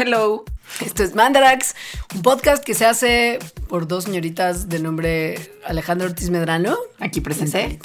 [0.00, 0.46] Hello.
[0.80, 1.74] Esto es Mandarax,
[2.14, 6.74] un podcast que se hace por dos señoritas de nombre Alejandro Ortiz Medrano.
[7.00, 7.78] Aquí presente.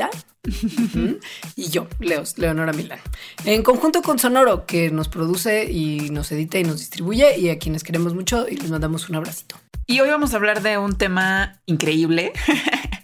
[1.57, 2.99] y yo, Leos, Leonora Milán.
[3.43, 7.59] En conjunto con Sonoro, que nos produce y nos edita y nos distribuye, y a
[7.59, 9.57] quienes queremos mucho y les mandamos un abracito.
[9.85, 12.31] Y hoy vamos a hablar de un tema increíble,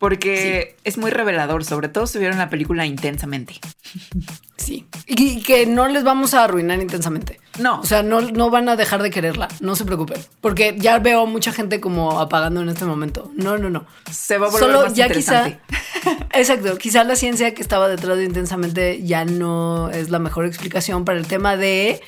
[0.00, 3.54] porque es muy revelador, sobre todo si vieron la película intensamente.
[4.56, 7.40] Sí, y que no les vamos a arruinar intensamente.
[7.58, 7.80] No.
[7.80, 11.24] O sea, no, no van a dejar de quererla, no se preocupen, porque ya veo
[11.24, 13.32] mucha gente como apagando en este momento.
[13.34, 13.86] No, no, no.
[14.12, 15.46] Se va a volver Solo más ya quizá,
[16.34, 21.06] exacto, quizá la ciencia que estaba detrás de intensamente ya no es la mejor explicación
[21.06, 22.02] para el tema de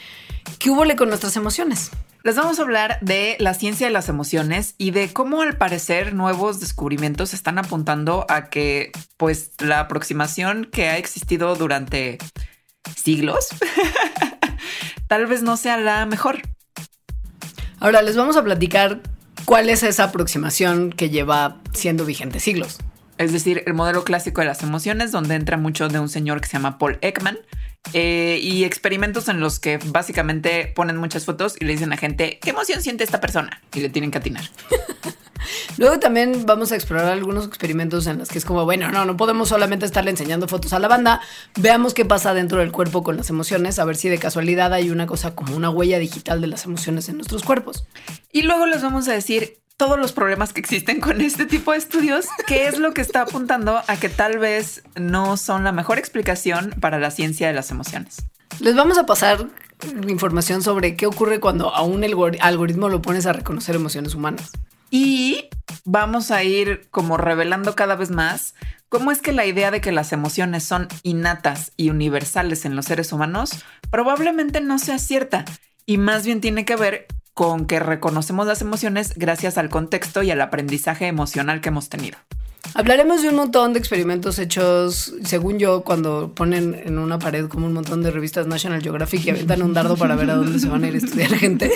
[0.59, 1.90] qué hubo con nuestras emociones.
[2.24, 6.14] Les vamos a hablar de la ciencia de las emociones y de cómo al parecer
[6.14, 12.18] nuevos descubrimientos están apuntando a que pues la aproximación que ha existido durante
[12.95, 13.48] siglos
[15.09, 16.42] tal vez no sea la mejor.
[17.80, 19.01] Ahora les vamos a platicar
[19.45, 22.79] cuál es esa aproximación que lleva siendo vigente siglos.
[23.18, 26.46] Es decir, el modelo clásico de las emociones, donde entra mucho de un señor que
[26.46, 27.38] se llama Paul Ekman,
[27.93, 32.38] eh, y experimentos en los que básicamente ponen muchas fotos y le dicen a gente,
[32.41, 33.61] ¿qué emoción siente esta persona?
[33.75, 34.45] Y le tienen que atinar.
[35.77, 39.16] Luego también vamos a explorar algunos experimentos en los que es como, bueno, no, no
[39.16, 41.21] podemos solamente estarle enseñando fotos a la banda,
[41.57, 44.91] veamos qué pasa dentro del cuerpo con las emociones, a ver si de casualidad hay
[44.91, 47.85] una cosa como una huella digital de las emociones en nuestros cuerpos.
[48.30, 51.78] Y luego les vamos a decir todos los problemas que existen con este tipo de
[51.78, 55.98] estudios, que es lo que está apuntando a que tal vez no son la mejor
[55.98, 58.18] explicación para la ciencia de las emociones.
[58.60, 59.48] Les vamos a pasar
[60.09, 64.50] información sobre qué ocurre cuando a un algor- algoritmo lo pones a reconocer emociones humanas.
[64.91, 65.48] Y
[65.84, 68.54] vamos a ir como revelando cada vez más
[68.88, 72.84] cómo es que la idea de que las emociones son innatas y universales en los
[72.84, 75.47] seres humanos probablemente no sea cierta
[75.86, 80.31] y más bien tiene que ver con que reconocemos las emociones gracias al contexto y
[80.31, 82.19] al aprendizaje emocional que hemos tenido.
[82.75, 87.66] Hablaremos de un montón de experimentos hechos, según yo, cuando ponen en una pared como
[87.66, 90.69] un montón de revistas National Geographic y aventan un dardo para ver a dónde se
[90.69, 91.71] van a ir a estudiar gente,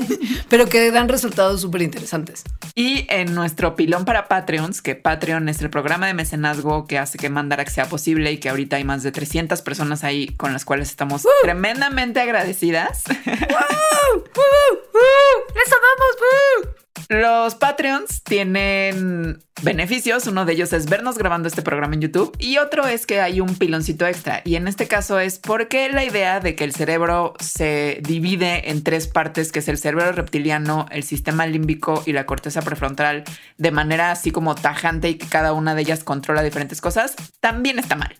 [0.48, 2.44] pero que dan resultados súper interesantes.
[2.74, 7.18] Y en nuestro pilón para Patreons, que Patreon es el programa de mecenazgo que hace
[7.18, 10.64] que Mandarax sea posible y que ahorita hay más de 300 personas ahí con las
[10.64, 13.04] cuales estamos tremendamente agradecidas.
[13.08, 13.26] ¡Les
[15.72, 16.85] amamos!
[17.08, 20.26] Los Patreons tienen beneficios.
[20.26, 23.40] Uno de ellos es vernos grabando este programa en YouTube y otro es que hay
[23.40, 24.42] un piloncito extra.
[24.44, 28.82] Y en este caso es porque la idea de que el cerebro se divide en
[28.82, 33.24] tres partes, que es el cerebro reptiliano, el sistema límbico y la corteza prefrontal,
[33.56, 37.78] de manera así como tajante y que cada una de ellas controla diferentes cosas, también
[37.78, 38.16] está mal.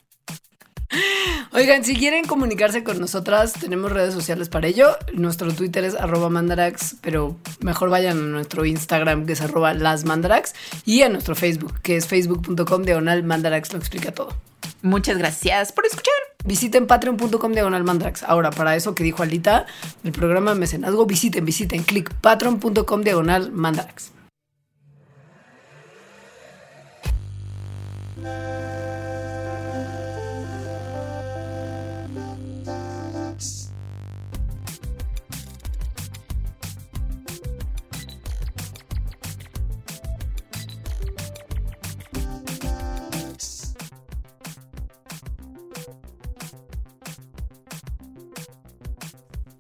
[1.53, 4.97] Oigan, si quieren comunicarse con nosotras, tenemos redes sociales para ello.
[5.15, 10.05] Nuestro Twitter es arroba mandarax, pero mejor vayan a nuestro Instagram que es arroba las
[10.05, 10.55] mandarax
[10.85, 14.35] y a nuestro Facebook que es facebook.com diagonal mandarax lo explica todo.
[14.83, 16.15] Muchas gracias por escuchar.
[16.45, 18.23] Visiten patreon.com diagonal mandarax.
[18.23, 19.67] Ahora, para eso que dijo Alita,
[20.05, 24.13] el programa de mecenazgo, visiten, visiten, clic patreon.com diagonal mandarax.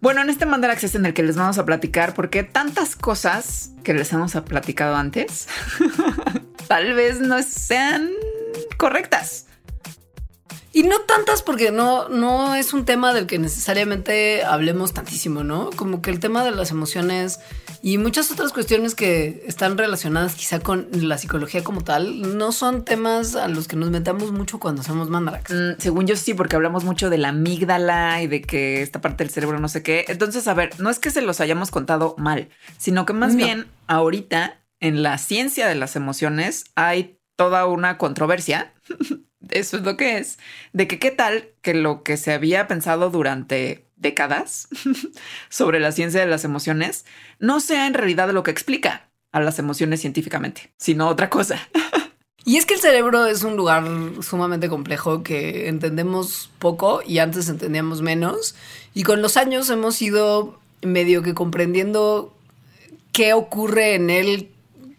[0.06, 3.72] Bueno, en este Mandarax es en el que les vamos a platicar porque tantas cosas
[3.82, 5.48] que les hemos platicado antes
[6.68, 8.08] tal vez no sean
[8.76, 9.45] correctas.
[10.76, 15.70] Y no tantas porque no, no es un tema del que necesariamente hablemos tantísimo, ¿no?
[15.74, 17.40] Como que el tema de las emociones
[17.80, 22.84] y muchas otras cuestiones que están relacionadas quizá con la psicología como tal, no son
[22.84, 25.50] temas a los que nos metamos mucho cuando hacemos mandarax.
[25.50, 29.24] Mm, según yo sí, porque hablamos mucho de la amígdala y de que esta parte
[29.24, 30.04] del cerebro no sé qué.
[30.08, 33.38] Entonces, a ver, no es que se los hayamos contado mal, sino que más No.
[33.46, 38.74] bien ahorita en la ciencia de las emociones hay toda una controversia.
[39.50, 40.38] Eso es lo que es,
[40.72, 44.68] de que qué tal que lo que se había pensado durante décadas
[45.48, 47.04] sobre la ciencia de las emociones
[47.38, 51.68] no sea en realidad lo que explica a las emociones científicamente, sino otra cosa.
[52.44, 53.84] Y es que el cerebro es un lugar
[54.22, 58.54] sumamente complejo que entendemos poco y antes entendíamos menos.
[58.94, 62.32] Y con los años hemos ido medio que comprendiendo
[63.12, 64.50] qué ocurre en él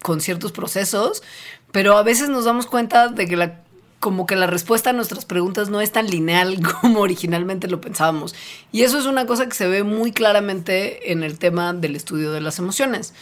[0.01, 1.23] con ciertos procesos,
[1.71, 3.61] pero a veces nos damos cuenta de que la
[3.99, 8.35] como que la respuesta a nuestras preguntas no es tan lineal como originalmente lo pensábamos.
[8.71, 12.31] Y eso es una cosa que se ve muy claramente en el tema del estudio
[12.31, 13.13] de las emociones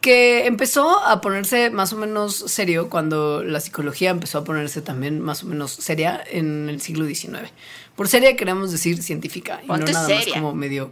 [0.00, 5.20] que empezó a ponerse más o menos serio cuando la psicología empezó a ponerse también
[5.20, 7.50] más o menos seria en el siglo XIX.
[7.96, 10.90] Por seria queremos decir científica y no nada más como medio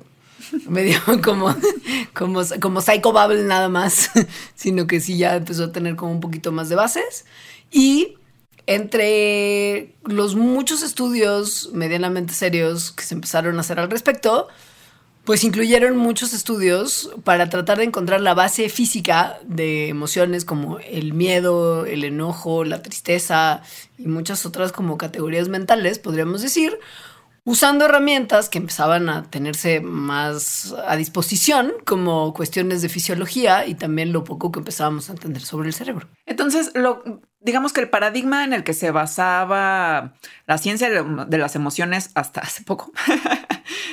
[0.69, 1.55] medio como
[2.13, 4.11] como como Psycho Bubble nada más,
[4.55, 7.25] sino que sí ya empezó a tener como un poquito más de bases
[7.71, 8.19] y
[8.69, 14.49] entre los muchos estudios medianamente serios que se empezaron a hacer al respecto,
[15.25, 21.15] pues incluyeron muchos estudios para tratar de encontrar la base física de emociones como el
[21.15, 23.63] miedo, el enojo, la tristeza
[23.97, 26.79] y muchas otras como categorías mentales, podríamos decir,
[27.45, 34.13] usando herramientas que empezaban a tenerse más a disposición, como cuestiones de fisiología y también
[34.13, 36.07] lo poco que empezábamos a entender sobre el cerebro.
[36.27, 37.03] Entonces, lo,
[37.41, 40.15] digamos que el paradigma en el que se basaba
[40.47, 42.93] la ciencia de las emociones hasta hace poco,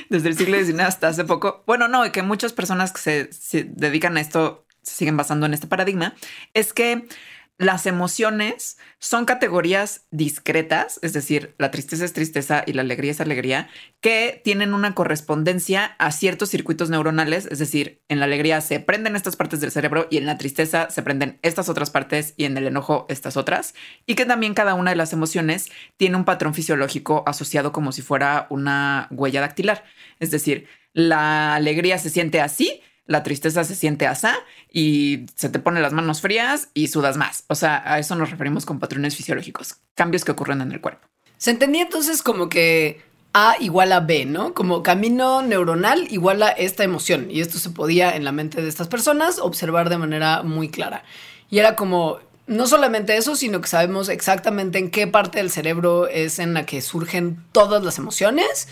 [0.10, 3.34] desde el siglo XIX hasta hace poco, bueno, no, y que muchas personas que se,
[3.34, 6.16] se dedican a esto se siguen basando en este paradigma,
[6.54, 7.08] es que
[7.58, 13.22] las emociones son categorías discretas, es decir, la tristeza es tristeza y la alegría es
[13.22, 13.70] alegría,
[14.02, 19.16] que tienen una correspondencia a ciertos circuitos neuronales, es decir, en la alegría se prenden
[19.16, 22.58] estas partes del cerebro y en la tristeza se prenden estas otras partes y en
[22.58, 23.74] el enojo estas otras,
[24.06, 28.02] y que también cada una de las emociones tiene un patrón fisiológico asociado como si
[28.02, 29.86] fuera una huella dactilar,
[30.20, 34.36] es decir, la alegría se siente así, la tristeza se siente asá
[34.72, 37.44] y se te ponen las manos frías y sudas más.
[37.48, 41.08] O sea, a eso nos referimos con patrones fisiológicos, cambios que ocurren en el cuerpo.
[41.38, 43.02] Se entendía entonces como que
[43.34, 44.54] A igual a B, ¿no?
[44.54, 47.28] Como camino neuronal igual a esta emoción.
[47.30, 51.04] Y esto se podía en la mente de estas personas observar de manera muy clara.
[51.50, 56.08] Y era como, no solamente eso, sino que sabemos exactamente en qué parte del cerebro
[56.08, 58.70] es en la que surgen todas las emociones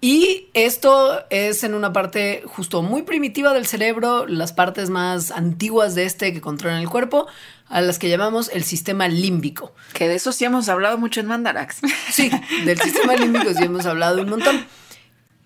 [0.00, 5.94] y esto es en una parte justo muy primitiva del cerebro, las partes más antiguas
[5.94, 7.26] de este que controlan el cuerpo,
[7.68, 9.74] a las que llamamos el sistema límbico.
[9.94, 11.78] Que de eso sí hemos hablado mucho en Mandarax.
[12.10, 12.30] Sí,
[12.64, 14.66] del sistema límbico sí hemos hablado un montón.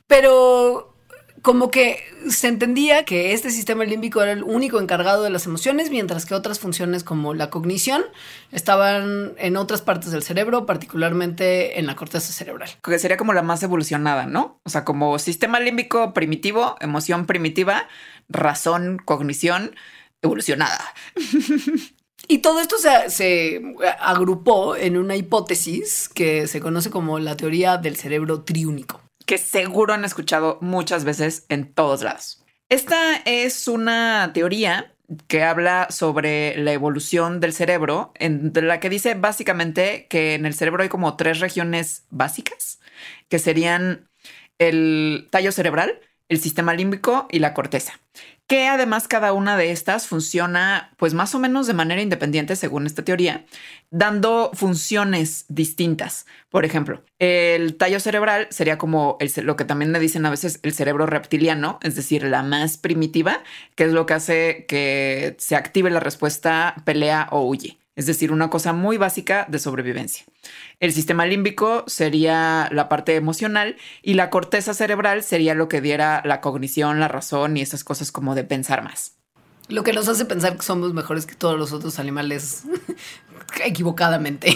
[0.07, 0.95] Pero
[1.43, 5.91] como que se entendía que este sistema límbico era el único encargado de las emociones,
[5.91, 8.03] mientras que otras funciones como la cognición
[8.53, 12.71] estaban en otras partes del cerebro, particularmente en la corteza cerebral.
[12.83, 14.61] Que sería como la más evolucionada, ¿no?
[14.65, 17.89] O sea, como sistema límbico primitivo, emoción primitiva,
[18.29, 19.75] razón, cognición
[20.23, 20.85] evolucionada.
[22.29, 23.63] Y todo esto se, se,
[23.99, 29.01] agrupó en una hipótesis que se conoce como la teoría del cerebro triúnico
[29.31, 32.45] que seguro han escuchado muchas veces en todos lados.
[32.69, 34.93] Esta es una teoría
[35.29, 40.55] que habla sobre la evolución del cerebro, en la que dice básicamente que en el
[40.55, 42.81] cerebro hay como tres regiones básicas,
[43.29, 44.09] que serían
[44.59, 48.01] el tallo cerebral, el sistema límbico y la corteza
[48.51, 52.85] que además cada una de estas funciona pues más o menos de manera independiente según
[52.85, 53.45] esta teoría,
[53.93, 56.27] dando funciones distintas.
[56.49, 60.73] Por ejemplo, el tallo cerebral sería como lo que también le dicen a veces el
[60.73, 63.41] cerebro reptiliano, es decir, la más primitiva,
[63.77, 68.33] que es lo que hace que se active la respuesta pelea o huye es decir,
[68.33, 70.25] una cosa muy básica de sobrevivencia.
[70.79, 76.23] El sistema límbico sería la parte emocional y la corteza cerebral sería lo que diera
[76.25, 79.19] la cognición, la razón y esas cosas como de pensar más.
[79.69, 82.63] Lo que nos hace pensar que somos mejores que todos los otros animales
[83.65, 84.55] equivocadamente.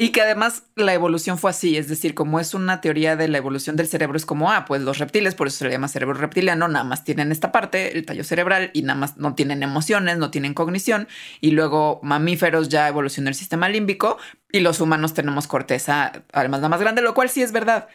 [0.00, 3.38] Y que además la evolución fue así, es decir, como es una teoría de la
[3.38, 6.14] evolución del cerebro, es como, ah, pues los reptiles, por eso se le llama cerebro
[6.14, 10.18] reptiliano, nada más tienen esta parte, el tallo cerebral, y nada más no tienen emociones,
[10.18, 11.08] no tienen cognición,
[11.40, 14.18] y luego mamíferos ya evolucionó el sistema límbico,
[14.52, 17.88] y los humanos tenemos corteza, además la más grande, lo cual sí es verdad.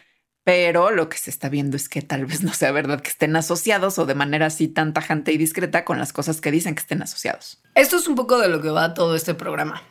[0.44, 3.34] Pero lo que se está viendo es que tal vez no sea verdad que estén
[3.34, 6.80] asociados o de manera así tan tajante y discreta con las cosas que dicen que
[6.80, 7.62] estén asociados.
[7.74, 9.82] Esto es un poco de lo que va todo este programa.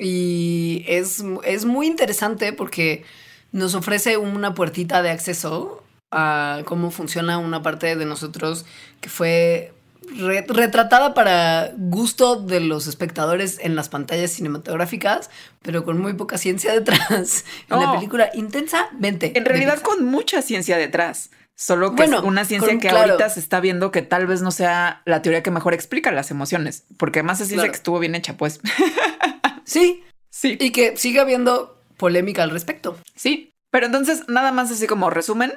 [0.00, 3.04] Y es, es muy interesante porque
[3.52, 8.64] nos ofrece una puertita de acceso a cómo funciona una parte de nosotros
[9.00, 9.72] que fue
[10.08, 15.30] retratada para gusto de los espectadores en las pantallas cinematográficas,
[15.62, 17.44] pero con muy poca ciencia detrás.
[17.70, 19.36] En la película intensamente.
[19.36, 21.30] En realidad con mucha ciencia detrás.
[21.54, 25.02] Solo que es una ciencia que ahorita se está viendo que tal vez no sea
[25.04, 28.38] la teoría que mejor explica las emociones, porque además es ciencia que estuvo bien hecha,
[28.38, 28.60] pues.
[29.70, 30.02] Sí.
[30.30, 30.56] Sí.
[30.60, 32.98] Y que sigue habiendo polémica al respecto.
[33.14, 33.52] Sí.
[33.70, 35.52] Pero entonces, nada más así como resumen,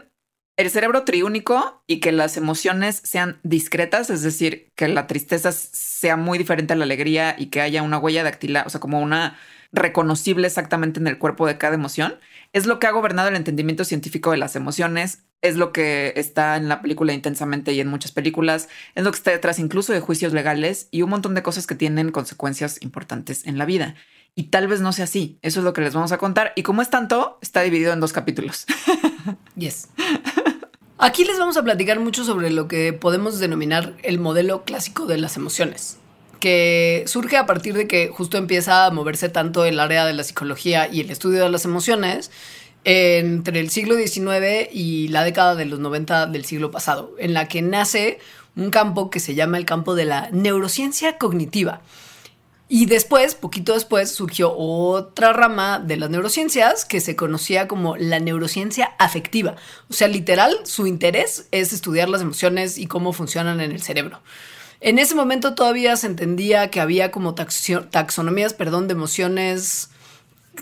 [0.56, 6.16] el cerebro triúnico y que las emociones sean discretas, es decir, que la tristeza sea
[6.16, 9.40] muy diferente a la alegría y que haya una huella dactilar, o sea, como una
[9.72, 12.20] reconocible exactamente en el cuerpo de cada emoción,
[12.54, 16.56] es lo que ha gobernado el entendimiento científico de las emociones, es lo que está
[16.56, 20.00] en la película intensamente y en muchas películas, es lo que está detrás incluso de
[20.00, 23.96] juicios legales y un montón de cosas que tienen consecuencias importantes en la vida.
[24.36, 26.54] Y tal vez no sea así, eso es lo que les vamos a contar.
[26.56, 28.66] Y como es tanto, está dividido en dos capítulos.
[29.56, 29.88] Yes.
[30.98, 35.18] Aquí les vamos a platicar mucho sobre lo que podemos denominar el modelo clásico de
[35.18, 36.00] las emociones,
[36.44, 40.26] que surge a partir de que justo empieza a moverse tanto el área de la
[40.26, 42.32] psicología y el estudio de las emociones
[42.84, 47.48] entre el siglo XIX y la década de los 90 del siglo pasado, en la
[47.48, 48.20] que nace
[48.58, 51.82] un campo que se llama el campo de la neurociencia cognitiva
[52.76, 58.20] y después, poquito después, surgió otra rama de las neurociencias que se conocía como la
[58.20, 59.56] neurociencia afectiva.
[59.90, 64.22] O sea, literal, su interés es estudiar las emociones y cómo funcionan en el cerebro.
[64.84, 69.90] En ese momento todavía se entendía que había como taxonomías, perdón, de emociones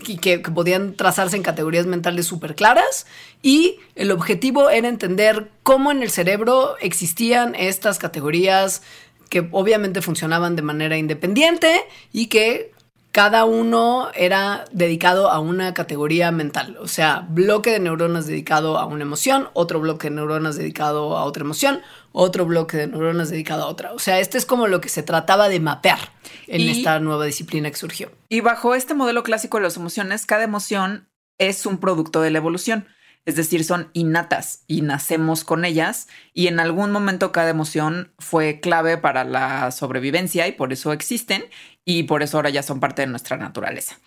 [0.06, 3.08] que, que, podían trazarse en categorías mentales súper claras
[3.42, 8.84] y el objetivo era entender cómo en el cerebro existían estas categorías
[9.30, 11.82] que obviamente funcionaban de manera independiente
[12.13, 12.71] y que
[13.12, 18.86] cada uno era dedicado a una categoría mental, o sea, bloque de neuronas dedicado a
[18.86, 21.82] una emoción, otro bloque de neuronas dedicado a otra emoción,
[22.13, 23.94] otro bloque de neuronas dedicado a otra.
[23.94, 26.00] O sea, este es como lo que se trataba de mapear
[26.48, 28.12] en esta nueva disciplina que surgió.
[28.30, 32.38] Y bajo este modelo clásico de las emociones, cada emoción es un producto de la
[32.38, 32.88] evolución
[33.25, 38.60] es decir, son innatas y nacemos con ellas y en algún momento cada emoción fue
[38.60, 41.44] clave para la sobrevivencia y por eso existen
[41.86, 43.98] y por eso ahora ya son parte de nuestra naturaleza.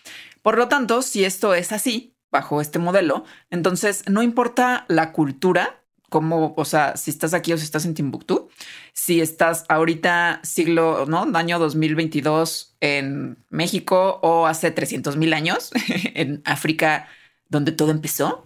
[0.43, 5.81] Por lo tanto, si esto es así, bajo este modelo, entonces no importa la cultura,
[6.11, 8.49] como, o sea, si estás aquí o si estás en Timbuktu,
[8.93, 11.27] si estás ahorita siglo, ¿no?
[11.35, 15.71] Año 2022 en México o hace 300 mil años
[16.15, 17.09] en África
[17.55, 18.43] donde todo empezó.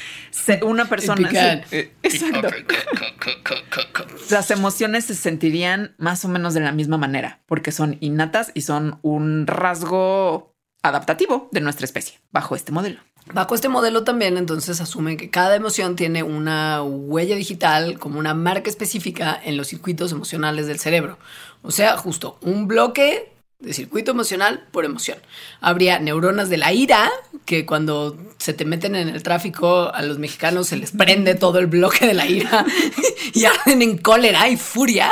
[0.62, 1.30] Una persona.
[1.70, 2.48] Eh, exacto.
[4.30, 8.62] Las emociones se sentirían más o menos de la misma manera, porque son innatas y
[8.62, 13.00] son un rasgo adaptativo de nuestra especie, bajo este modelo.
[13.32, 18.34] Bajo este modelo también entonces asume que cada emoción tiene una huella digital como una
[18.34, 21.18] marca específica en los circuitos emocionales del cerebro.
[21.62, 25.18] O sea, justo un bloque de circuito emocional por emoción.
[25.60, 27.10] Habría neuronas de la ira,
[27.44, 31.58] que cuando se te meten en el tráfico a los mexicanos se les prende todo
[31.58, 32.66] el bloque de la ira
[33.34, 35.10] y arden en cólera y furia,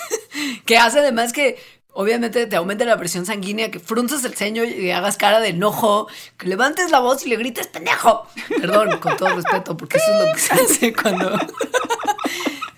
[0.66, 1.58] que hace además que
[1.92, 6.08] obviamente te aumente la presión sanguínea, que frunzas el ceño y hagas cara de enojo,
[6.36, 8.26] que levantes la voz y le grites pendejo.
[8.60, 11.38] Perdón, con todo respeto, porque eso es lo que se hace cuando...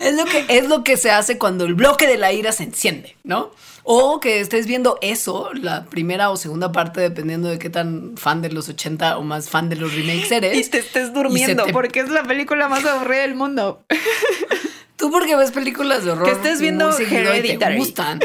[0.03, 2.65] es, lo que, es lo que se hace cuando el bloque de la ira se
[2.65, 3.51] enciende, ¿no?
[3.85, 8.41] O que estés viendo eso, la primera o segunda parte, dependiendo de qué tan fan
[8.43, 10.57] de los 80 o más fan de los remakes eres.
[10.67, 13.85] Y te estés durmiendo, porque es la película más aburrida del mundo.
[15.03, 16.27] Tú porque ves películas de horror.
[16.27, 17.75] Que estés viendo Hereditary.
[17.75, 18.21] te gustan.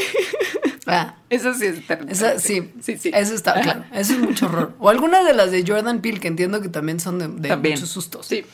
[0.89, 3.12] Ah, eso sí es Eso, sí, sí, sí.
[3.12, 3.84] Eso está claro.
[3.91, 4.74] Eso es mucho horror.
[4.79, 8.27] O alguna de las de Jordan Peele, que entiendo que también son de, muchos sustos.
[8.27, 8.46] Sí.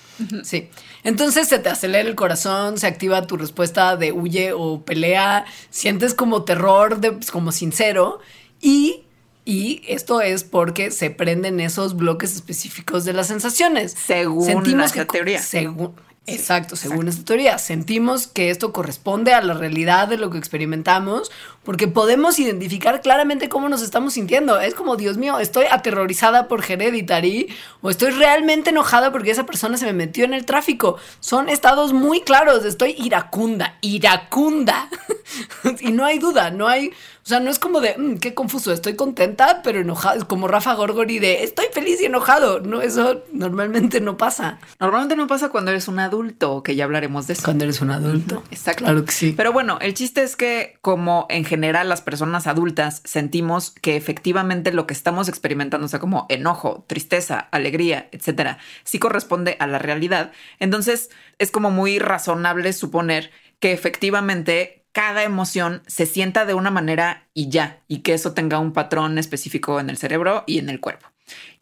[0.43, 0.69] Sí.
[1.03, 6.13] Entonces se te acelera el corazón, se activa tu respuesta de huye o pelea, sientes
[6.13, 8.21] como terror, de, pues, como sincero.
[8.61, 9.03] Y
[9.45, 13.91] y esto es porque se prenden esos bloques específicos de las sensaciones.
[13.91, 15.41] Según Sentimos la teoría.
[15.41, 15.93] Según,
[16.25, 17.57] Exacto, según esta teoría.
[17.57, 21.29] Sentimos que esto corresponde a la realidad de lo que experimentamos
[21.63, 24.57] porque podemos identificar claramente cómo nos estamos sintiendo.
[24.57, 29.75] Es como, Dios mío, estoy aterrorizada por Hereditary o estoy realmente enojada porque esa persona
[29.75, 30.95] se me metió en el tráfico.
[31.19, 32.63] Son estados muy claros.
[32.63, 34.89] Estoy iracunda, iracunda.
[35.81, 36.93] y no hay duda, no hay
[37.25, 40.73] o sea, no es como de, mm, qué confuso, estoy contenta, pero enojada, como Rafa
[40.73, 42.59] Gorgori de, estoy feliz y enojado.
[42.59, 44.59] No, eso normalmente no pasa.
[44.77, 47.43] Normalmente no pasa cuando eres un adulto, que ya hablaremos de eso.
[47.43, 48.43] Cuando eres un adulto.
[48.51, 48.83] Exacto.
[48.83, 49.33] Claro que sí.
[49.37, 54.73] Pero bueno, el chiste es que como en general las personas adultas sentimos que efectivamente
[54.73, 59.79] lo que estamos experimentando, o sea, como enojo, tristeza, alegría, etcétera, sí corresponde a la
[59.79, 60.33] realidad.
[60.59, 67.27] Entonces es como muy razonable suponer que efectivamente cada emoción se sienta de una manera
[67.33, 70.79] y ya, y que eso tenga un patrón específico en el cerebro y en el
[70.79, 71.07] cuerpo.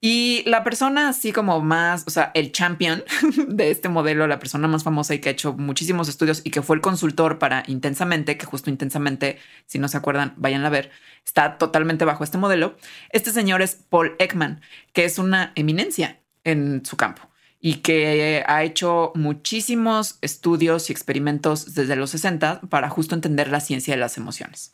[0.01, 3.03] Y la persona así como más, o sea, el champion
[3.47, 6.61] de este modelo, la persona más famosa y que ha hecho muchísimos estudios y que
[6.61, 10.91] fue el consultor para Intensamente, que justo Intensamente, si no se acuerdan, vayan a ver,
[11.23, 12.75] está totalmente bajo este modelo.
[13.11, 14.61] Este señor es Paul Ekman,
[14.91, 17.30] que es una eminencia en su campo.
[17.63, 23.59] Y que ha hecho muchísimos estudios y experimentos desde los 60 para justo entender la
[23.61, 24.73] ciencia de las emociones.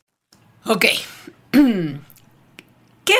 [0.65, 0.85] Ok.
[1.51, 3.15] ¿Qué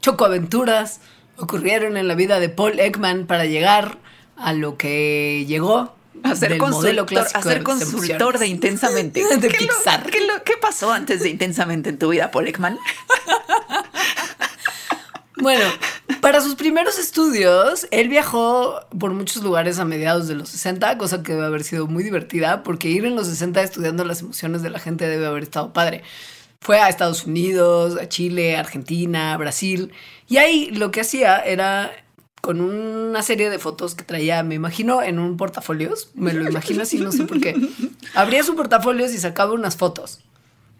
[0.00, 1.00] chocoaventuras
[1.36, 3.98] ocurrieron en la vida de Paul Ekman para llegar
[4.36, 5.94] a lo que llegó?
[6.24, 9.24] A ser consultor, a ser consultor de Intensamente.
[9.38, 10.08] De ¿Qué, lo- Pixar.
[10.10, 12.78] qué lo- qué pasó antes de Intensamente en tu vida, Paul Ekman?
[15.36, 15.64] Bueno,
[16.20, 21.22] para sus primeros estudios, él viajó por muchos lugares a mediados de los 60, cosa
[21.22, 24.70] que debe haber sido muy divertida, porque ir en los 60 estudiando las emociones de
[24.70, 26.02] la gente debe haber estado padre.
[26.60, 29.92] Fue a Estados Unidos, a Chile, Argentina, Brasil,
[30.28, 31.90] y ahí lo que hacía era
[32.40, 36.82] con una serie de fotos que traía, me imagino, en un portafolios, me lo imagino
[36.82, 37.54] así, no sé por qué.
[38.14, 40.20] Abría su portafolios y sacaba unas fotos.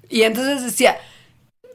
[0.09, 0.99] Y entonces decía,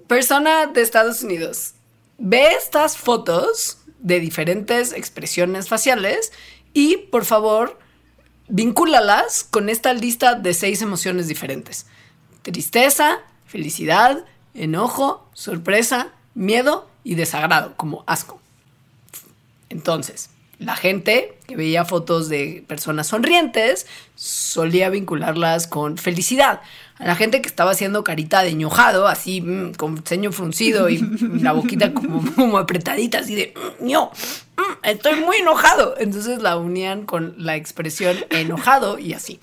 [0.07, 1.73] persona de Estados Unidos,
[2.17, 6.31] ve estas fotos de diferentes expresiones faciales
[6.73, 7.79] y por favor
[8.47, 11.85] vincúlalas con esta lista de seis emociones diferentes.
[12.43, 18.39] Tristeza, felicidad, enojo, sorpresa, miedo y desagrado, como asco.
[19.69, 26.61] Entonces, la gente que veía fotos de personas sonrientes solía vincularlas con felicidad.
[26.99, 30.97] A la gente que estaba haciendo carita de enojado, así mm, con ceño fruncido y
[31.41, 34.11] la boquita como, como apretadita, así de "Mm, ño,
[34.57, 35.93] mm, estoy muy enojado.
[35.99, 39.39] Entonces la unían con la expresión enojado y así.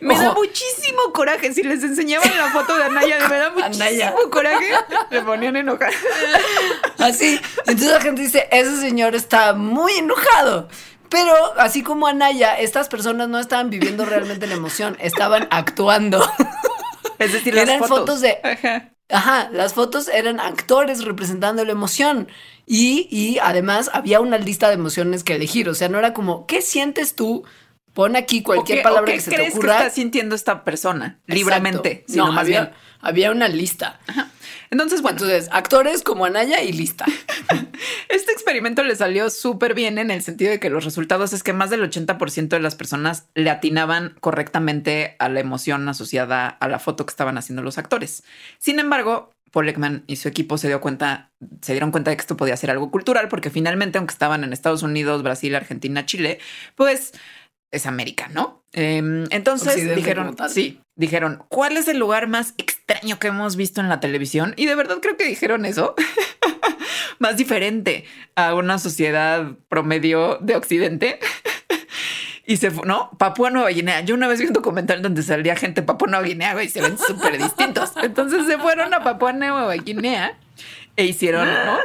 [0.00, 1.52] Me da Ojo, muchísimo coraje.
[1.54, 4.14] Si les enseñaban la foto de Anaya, me da muchísimo Anaya.
[4.30, 4.66] coraje.
[5.10, 5.92] Le ponían enojar.
[6.98, 7.38] Así.
[7.66, 10.68] Entonces la gente dice, ese señor está muy enojado.
[11.10, 16.22] Pero así como Anaya, estas personas no estaban viviendo realmente la emoción, estaban actuando.
[17.18, 17.98] Es decir, las Eran fotos.
[17.98, 18.92] fotos de- Ajá.
[19.10, 22.28] Ajá, las fotos eran actores representando la emoción.
[22.66, 25.68] Y, y además había una lista de emociones que elegir.
[25.70, 27.42] O sea, no era como, ¿qué sientes tú?
[27.94, 29.78] Pon aquí cualquier ¿O qué- palabra qué que se te ocurra.
[29.78, 31.88] que está sintiendo esta persona libremente?
[31.90, 32.12] Exacto.
[32.12, 32.74] Sino no, más había, bien.
[33.00, 33.98] había una lista.
[34.70, 37.04] Entonces, bueno, Entonces, actores como Anaya y lista.
[38.08, 41.52] Este experimento le salió súper bien en el sentido de que los resultados es que
[41.52, 46.78] más del 80% de las personas le atinaban correctamente a la emoción asociada a la
[46.78, 48.24] foto que estaban haciendo los actores.
[48.58, 51.30] Sin embargo, Paul Ekman y su equipo se dio cuenta,
[51.62, 54.52] se dieron cuenta de que esto podía ser algo cultural, porque finalmente, aunque estaban en
[54.52, 56.38] Estados Unidos, Brasil, Argentina, Chile,
[56.74, 57.12] pues
[57.70, 58.62] es América, ¿no?
[58.72, 63.80] Em, entonces Occidente dijeron, sí, dijeron, ¿cuál es el lugar más extraño que hemos visto
[63.80, 64.54] en la televisión?
[64.56, 65.94] Y de verdad creo que dijeron eso.
[67.18, 68.04] más diferente
[68.34, 71.18] a una sociedad promedio de Occidente.
[72.50, 73.10] Y se fue, ¿no?
[73.18, 74.00] Papúa Nueva Guinea.
[74.00, 76.80] Yo una vez vi un documental donde salía gente de Papúa Nueva Guinea y se
[76.80, 77.92] ven súper distintos.
[78.02, 80.38] Entonces se fueron a Papúa Nueva Guinea
[80.96, 81.78] e hicieron, ¿no?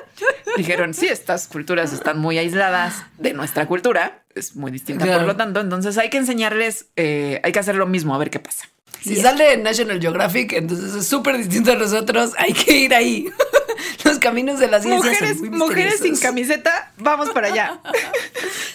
[0.58, 4.24] Dijeron, sí, estas culturas están muy aisladas de nuestra cultura.
[4.36, 5.20] Es muy distinta, Claro.
[5.22, 5.60] por lo tanto.
[5.60, 8.68] Entonces hay que enseñarles, eh, hay que hacer lo mismo, a ver qué pasa.
[9.02, 12.32] Si Y sale en National Geographic, entonces es súper distinto a nosotros.
[12.38, 13.30] Hay que ir ahí.
[14.06, 17.82] Los caminos de la ciencia Mujeres, son muy mujeres sin camiseta, vamos para allá.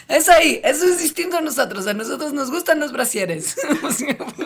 [0.09, 1.87] Es ahí, eso es distinto a nosotros.
[1.87, 3.57] A nosotros nos gustan los brasieres.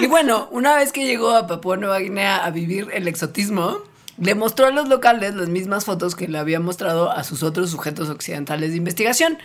[0.00, 3.82] y bueno, una vez que llegó a Papúa Nueva Guinea a vivir el exotismo,
[4.20, 7.70] le mostró a los locales las mismas fotos que le había mostrado a sus otros
[7.70, 9.38] sujetos occidentales de investigación.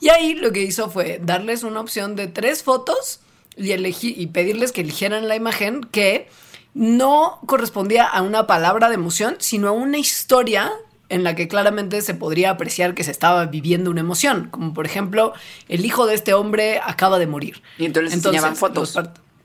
[0.00, 3.20] Y ahí lo que hizo fue darles una opción de tres fotos
[3.56, 6.28] y, elegí- y pedirles que eligieran la imagen que
[6.72, 10.70] no correspondía a una palabra de emoción, sino a una historia
[11.08, 14.86] en la que claramente se podría apreciar que se estaba viviendo una emoción, como por
[14.86, 15.32] ejemplo,
[15.68, 17.62] el hijo de este hombre acaba de morir.
[17.78, 18.96] Y entonces les enseñaban fotos.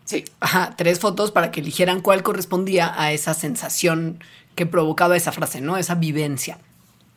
[0.05, 0.23] Sí.
[0.39, 4.19] Ajá, tres fotos para que eligieran cuál correspondía a esa sensación
[4.55, 5.77] que provocaba esa frase, ¿no?
[5.77, 6.59] Esa vivencia.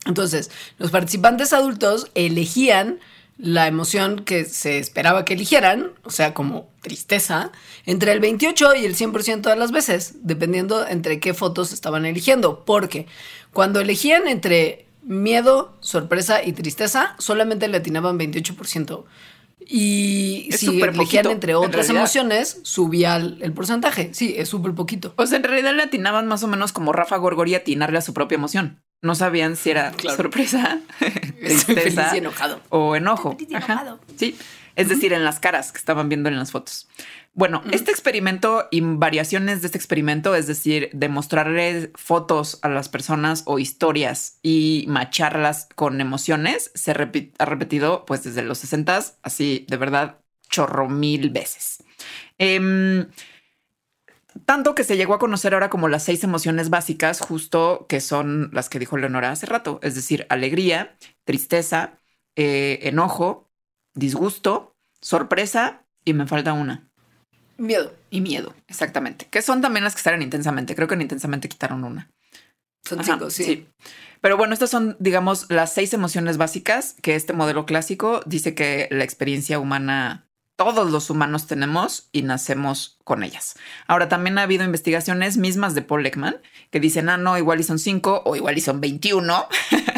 [0.07, 2.99] Entonces, los participantes adultos elegían
[3.39, 7.53] la emoción que se esperaba que eligieran, o sea, como tristeza,
[7.87, 12.65] entre el 28 y el 100% de las veces, dependiendo entre qué fotos estaban eligiendo.
[12.65, 13.07] Porque
[13.53, 19.05] cuando elegían entre miedo, sorpresa y tristeza, solamente le atinaban 28%.
[19.67, 24.11] Y Es si elegían poquito, entre en otras emociones, subía el, el porcentaje.
[24.15, 25.13] Sí, es súper poquito.
[25.17, 28.03] O sea, en realidad le atinaban más o menos como Rafa Gorgori a atinarle a
[28.03, 28.81] su propia emoción.
[29.03, 30.17] No sabían si era Claro.
[30.17, 30.81] sorpresa,
[31.41, 32.61] tristeza y enojado.
[32.71, 33.37] o enojo.
[33.55, 33.99] Ajá.
[34.17, 34.37] Sí,
[34.75, 36.89] es decir, en las caras que estaban viendo en las fotos.
[37.39, 42.89] Bueno, este experimento y variaciones de este experimento, es decir, de mostrarle fotos a las
[42.89, 48.99] personas o historias y macharlas con emociones, se repi- ha repetido pues desde los 60
[49.23, 50.19] así de verdad
[50.51, 51.85] chorro mil veces.
[52.39, 53.07] Em,
[54.45, 58.51] tanto que se llegó a conocer ahora como las seis emociones básicas, justo que son
[58.53, 61.99] las que dijo Leonora hace rato, es decir, alegría, tristeza,
[62.37, 63.49] eh, enojo,
[63.95, 66.88] disgusto, sorpresa y me falta una.
[67.59, 67.93] Miedo.
[68.11, 69.27] Y miedo, exactamente.
[69.31, 70.75] Que son también las que salen intensamente.
[70.75, 72.09] Creo que en intensamente quitaron una.
[72.85, 73.67] Son cinco, sí.
[74.21, 78.89] Pero bueno, estas son, digamos, las seis emociones básicas que este modelo clásico dice que
[78.91, 83.57] la experiencia humana, todos los humanos tenemos y nacemos con ellas.
[83.87, 86.41] Ahora, también ha habido investigaciones mismas de Paul Ekman
[86.71, 89.49] que dicen, ah, no, igual y son cinco o igual y son 21.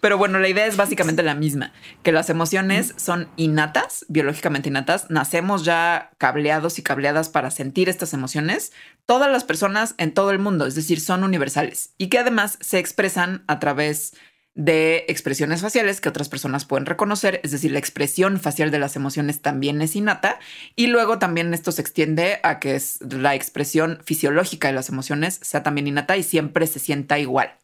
[0.00, 5.10] Pero bueno, la idea es básicamente la misma, que las emociones son innatas, biológicamente innatas,
[5.10, 8.72] nacemos ya cableados y cableadas para sentir estas emociones,
[9.06, 12.78] todas las personas en todo el mundo, es decir, son universales y que además se
[12.78, 14.14] expresan a través
[14.54, 18.96] de expresiones faciales que otras personas pueden reconocer, es decir, la expresión facial de las
[18.96, 20.38] emociones también es innata
[20.76, 25.38] y luego también esto se extiende a que es la expresión fisiológica de las emociones
[25.42, 27.54] sea también innata y siempre se sienta igual.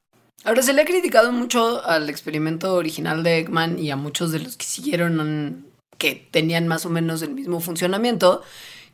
[0.45, 4.39] Ahora se le ha criticado mucho al experimento original de Ekman y a muchos de
[4.39, 5.67] los que siguieron
[5.99, 8.43] que tenían más o menos el mismo funcionamiento,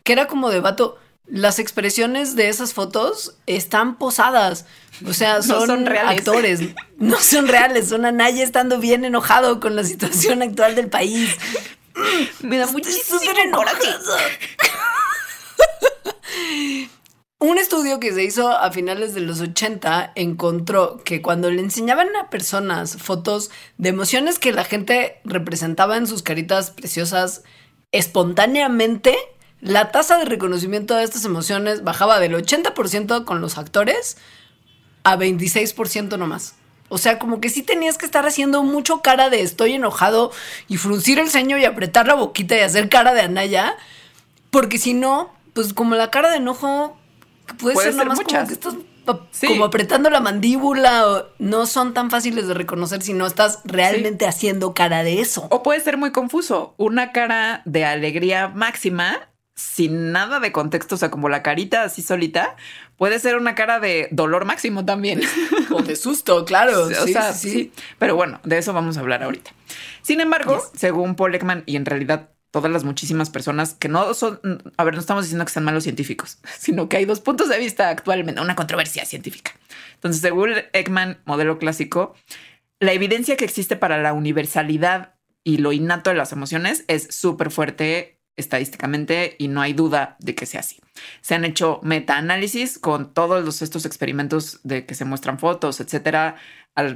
[0.04, 4.66] que era como de vato, las expresiones de esas fotos están posadas.
[5.06, 6.60] O sea, son, actores.
[6.98, 7.88] No son reales.
[7.88, 11.36] Son Anaya estando bien enojado con la situación actual del país.
[12.40, 13.20] Me da muchísimo
[13.52, 13.88] coraje.
[17.42, 22.06] Un estudio que se hizo a finales de los 80 encontró que cuando le enseñaban
[22.14, 27.42] a personas fotos de emociones que la gente representaba en sus caritas preciosas
[27.90, 29.16] espontáneamente,
[29.60, 34.18] la tasa de reconocimiento de estas emociones bajaba del 80% con los actores
[35.02, 36.54] a 26% nomás.
[36.90, 40.30] O sea, como que sí tenías que estar haciendo mucho cara de estoy enojado
[40.68, 43.74] y fruncir el ceño y apretar la boquita y hacer cara de Anaya,
[44.52, 47.01] porque si no, pues como la cara de enojo
[47.58, 48.74] puede, ser, nomás como que estás
[49.46, 54.26] como apretando la mandíbula o no son tan fáciles de reconocer si no estás realmente
[54.26, 55.46] haciendo cara de eso.
[55.50, 56.74] O puede ser muy confuso.
[56.76, 62.02] Una cara de alegría máxima sin nada de contexto, o sea, como la carita así
[62.02, 62.56] solita,
[62.96, 65.20] puede ser una cara de dolor máximo también.
[65.70, 66.84] O de susto, claro.
[67.02, 67.72] o sea, sí.
[67.98, 69.52] Pero bueno, de eso vamos a hablar ahorita.
[70.02, 74.62] Sin embargo, según Paul Ekman, y en realidad todas las muchísimas personas que no son,
[74.76, 77.58] a ver, no estamos diciendo que sean malos científicos, sino que hay dos puntos de
[77.58, 79.52] vista actualmente, una controversia científica.
[79.94, 82.14] Entonces, según Ekman, modelo clásico,
[82.78, 87.50] la evidencia que existe para la universalidad y lo innato de las emociones es súper
[87.50, 90.80] fuerte estadísticamente y no hay duda de que sea así.
[91.20, 96.36] Se han hecho metaanálisis con todos estos experimentos de que se muestran fotos, etcétera,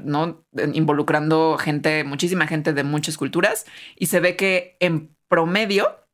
[0.05, 0.45] ¿no?
[0.73, 3.67] involucrando gente, muchísima gente de muchas culturas
[3.97, 6.07] y se ve que en promedio,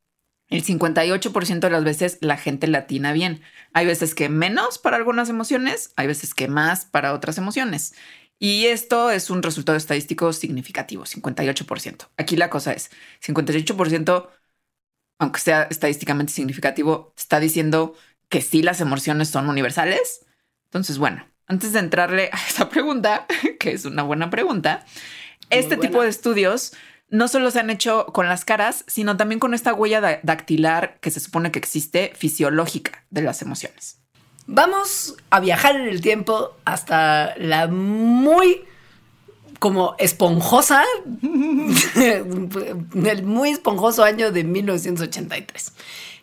[0.49, 3.41] el 58% de las veces la gente latina bien.
[3.73, 7.95] Hay veces que menos para algunas emociones, hay veces que más para otras emociones.
[8.39, 12.09] Y esto es un resultado estadístico significativo, 58%.
[12.17, 12.91] Aquí la cosa es,
[13.25, 14.29] 58%,
[15.19, 17.95] aunque sea estadísticamente significativo, está diciendo
[18.29, 20.25] que sí las emociones son universales.
[20.65, 23.27] Entonces, bueno, antes de entrarle a esa pregunta,
[23.59, 24.85] que es una buena pregunta,
[25.49, 26.73] este tipo de estudios
[27.13, 31.11] no solo se han hecho con las caras, sino también con esta huella dactilar que
[31.11, 33.99] se supone que existe fisiológica de las emociones.
[34.47, 38.63] Vamos a viajar en el tiempo hasta la muy
[39.59, 40.83] como esponjosa,
[41.95, 45.71] el muy esponjoso año de 1983.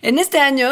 [0.03, 0.71] En este año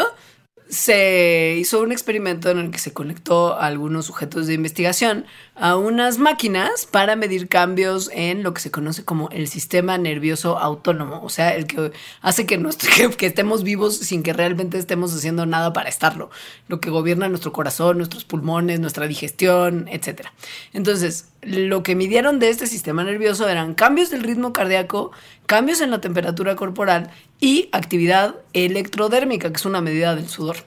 [0.69, 5.75] se hizo un experimento en el que se conectó a algunos sujetos de investigación a
[5.75, 11.21] unas máquinas para medir cambios en lo que se conoce como el sistema nervioso autónomo,
[11.23, 12.63] o sea, el que hace que,
[13.17, 16.29] que, estemos vivos sin que realmente estemos haciendo nada para estarlo,
[16.67, 20.27] lo que gobierna nuestro corazón, nuestros pulmones, nuestra digestión, etc.
[20.71, 25.11] Entonces, lo que midieron de este sistema nervioso eran cambios del ritmo cardíaco,
[25.49, 27.09] cambios en la temperatura corporal
[27.39, 30.57] y actividad electrodérmica, que es una medida del sudor.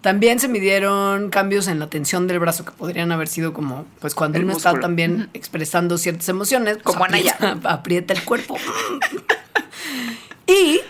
[0.00, 4.14] También se midieron cambios en la tensión del brazo, que podrían haber sido como, pues
[4.14, 8.56] cuando uno está también expresando ciertas emociones, pues, como aprieta, aprieta el cuerpo.
[10.46, 10.80] y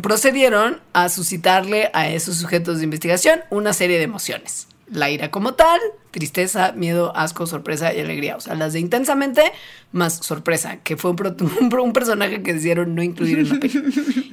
[0.00, 5.54] procedieron a suscitarle a esos sujetos de investigación una serie de emociones la ira como
[5.54, 8.36] tal, tristeza, miedo, asco, sorpresa y alegría.
[8.36, 9.42] O sea, las de intensamente
[9.92, 13.92] más sorpresa, que fue un, personaje que decidieron no incluir en la película.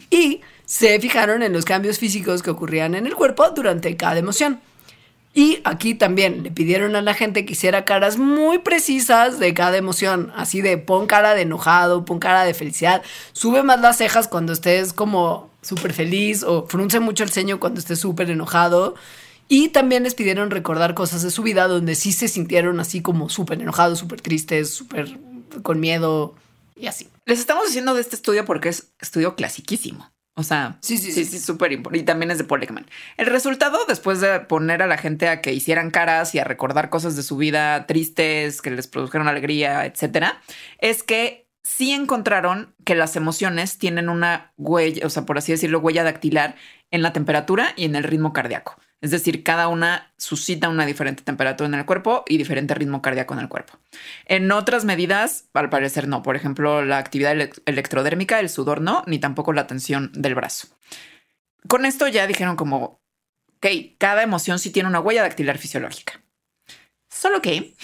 [0.10, 4.60] Y se fijaron en los cambios físicos que ocurrían en el cuerpo durante cada emoción.
[5.34, 9.76] Y aquí también le pidieron a la gente que hiciera caras muy precisas de cada
[9.76, 14.30] emoción, así de pon cara de enojado, pon cara de felicidad, sube más las cejas
[14.30, 18.96] cuando estés como súper feliz o frunce mucho el ceño cuando estés súper enojado.
[19.48, 23.30] Y también les pidieron recordar cosas de su vida donde sí se sintieron así como
[23.30, 25.20] súper enojados, súper tristes, súper
[25.62, 26.36] con miedo
[26.76, 27.10] y así.
[27.26, 30.12] Les estamos diciendo de este estudio porque es estudio clasiquísimo.
[30.38, 31.32] O sea, Sí, sí, sí, sí.
[31.32, 32.00] sí, súper importante.
[32.00, 32.86] Y también es de Paul Ekman.
[33.16, 36.90] El resultado, después de poner a la gente a que hicieran caras y a recordar
[36.90, 40.42] cosas de su vida tristes, que les produjeron alegría, etcétera,
[40.80, 45.80] es que sí encontraron que las emociones tienen una huella, o sea, por así decirlo,
[45.80, 46.56] huella dactilar
[46.92, 48.76] en la temperatura y en el ritmo cardíaco.
[49.02, 53.34] Es decir, cada una suscita una diferente temperatura en el cuerpo y diferente ritmo cardíaco
[53.34, 53.78] en el cuerpo.
[54.26, 56.24] En otras medidas, al parecer no.
[56.24, 60.70] Por ejemplo, la actividad elec- electrodérmica, el sudor no, ni tampoco la tensión del brazo.
[61.68, 63.02] Con esto ya dijeron como,
[63.58, 66.22] ok, cada emoción sí tiene una huella dactilar fisiológica.
[67.10, 67.76] Solo que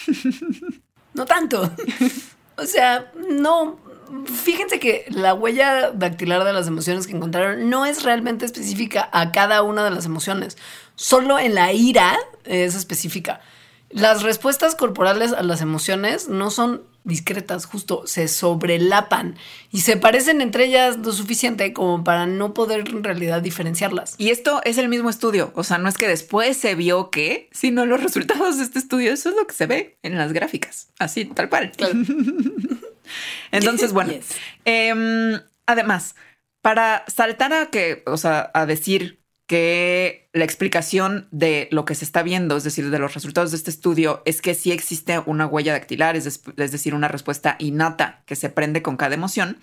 [1.14, 1.72] No tanto.
[2.58, 3.80] o sea, no.
[4.26, 9.32] Fíjense que la huella dactilar de las emociones que encontraron no es realmente específica a
[9.32, 10.58] cada una de las emociones.
[10.96, 13.42] Solo en la ira es específica.
[13.90, 19.36] Las respuestas corporales a las emociones no son discretas, justo se sobrelapan
[19.72, 24.16] y se parecen entre ellas lo suficiente como para no poder en realidad diferenciarlas.
[24.18, 27.50] Y esto es el mismo estudio, o sea, no es que después se vio que,
[27.52, 30.90] sino los resultados de este estudio, eso es lo que se ve en las gráficas,
[31.00, 31.72] así, tal cual.
[31.76, 31.96] Claro.
[33.52, 34.30] Entonces, bueno, Yes.
[34.66, 36.16] em, además,
[36.62, 42.06] para saltar a que, o sea, a decir que la explicación de lo que se
[42.06, 45.46] está viendo, es decir, de los resultados de este estudio, es que sí existe una
[45.46, 46.24] huella dactilar, es
[46.56, 49.58] decir, una respuesta innata que se prende con cada emoción,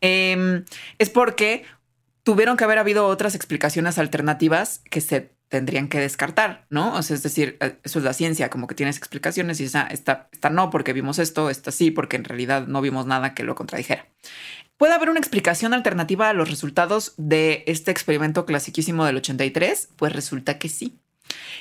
[0.00, 0.64] em,
[0.98, 1.64] es porque
[2.22, 6.94] tuvieron que haber habido otras explicaciones alternativas que se tendrían que descartar, ¿no?
[6.94, 9.86] O sea, es decir, eh, eso es la ciencia, como que tienes explicaciones y esa,
[9.86, 13.44] esta, esta no, porque vimos esto, esta sí, porque en realidad no vimos nada que
[13.44, 14.06] lo contradijera.
[14.76, 19.90] ¿Puede haber una explicación alternativa a los resultados de este experimento clasiquísimo del 83?
[19.96, 20.98] Pues resulta que sí.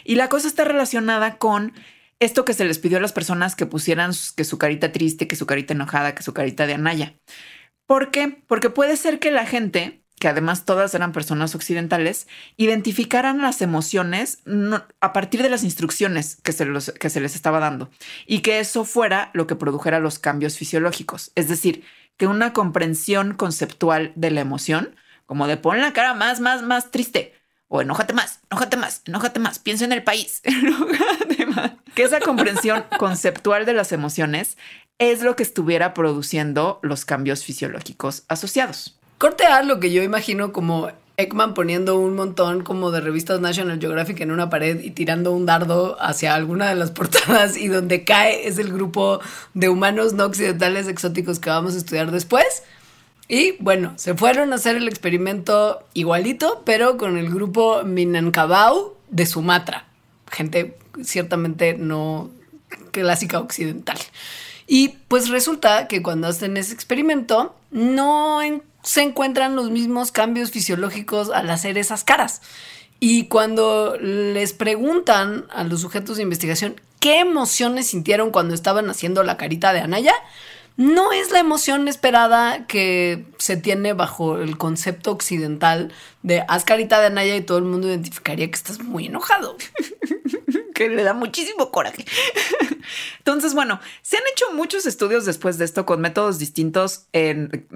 [0.04, 1.74] Y la cosa está relacionada con
[2.19, 5.36] esto que se les pidió a las personas que pusieran que su carita triste, que
[5.36, 7.15] su carita enojada, que su carita de Anaya.
[7.86, 8.41] ¿Por qué?
[8.48, 14.40] Porque puede ser que la gente, que además todas eran personas occidentales, identificaran las emociones
[14.46, 17.90] no- a partir de las instrucciones que se, los- que se les estaba dando
[18.26, 21.34] y que eso fuera lo que produjera los cambios fisiológicos.
[21.36, 21.84] Es decir,
[22.16, 26.90] que una comprensión conceptual de la emoción, como de pon la cara más, más, más
[26.90, 27.34] triste.
[27.68, 31.72] O enójate más, enójate más, enójate más, piensa en el país, enójate más.
[31.96, 34.58] Que esa comprensión conceptual de las emociones
[35.00, 38.98] es lo que estuviera produciendo los cambios fisiológicos asociados.
[39.24, 43.80] Corte A lo que yo imagino como Ekman poniendo un montón como de revistas National
[43.80, 48.04] Geographic en una pared y tirando un dardo hacia alguna de las portadas y donde
[48.04, 49.22] cae es el grupo
[49.54, 52.64] de humanos no occidentales exóticos que vamos a estudiar después.
[53.30, 59.26] Y bueno, se fueron a hacer el experimento igualito, pero con el grupo Minangkabau de
[59.26, 59.86] Sumatra.
[60.32, 62.30] Gente ciertamente no
[62.92, 63.98] clásica occidental.
[64.68, 70.52] Y pues resulta que cuando hacen ese experimento no en- se encuentran los mismos cambios
[70.52, 72.41] fisiológicos al hacer esas caras.
[73.00, 79.24] Y cuando les preguntan a los sujetos de investigación qué emociones sintieron cuando estaban haciendo
[79.24, 80.13] la carita de Anaya,
[80.76, 85.93] no es la emoción esperada que se tiene bajo el concepto occidental
[86.24, 89.58] de haz carita de Anaya y todo el mundo identificaría que estás muy enojado.
[90.74, 92.06] que le da muchísimo coraje.
[93.19, 97.67] Entonces, bueno, se han hecho muchos estudios después de esto con métodos distintos en,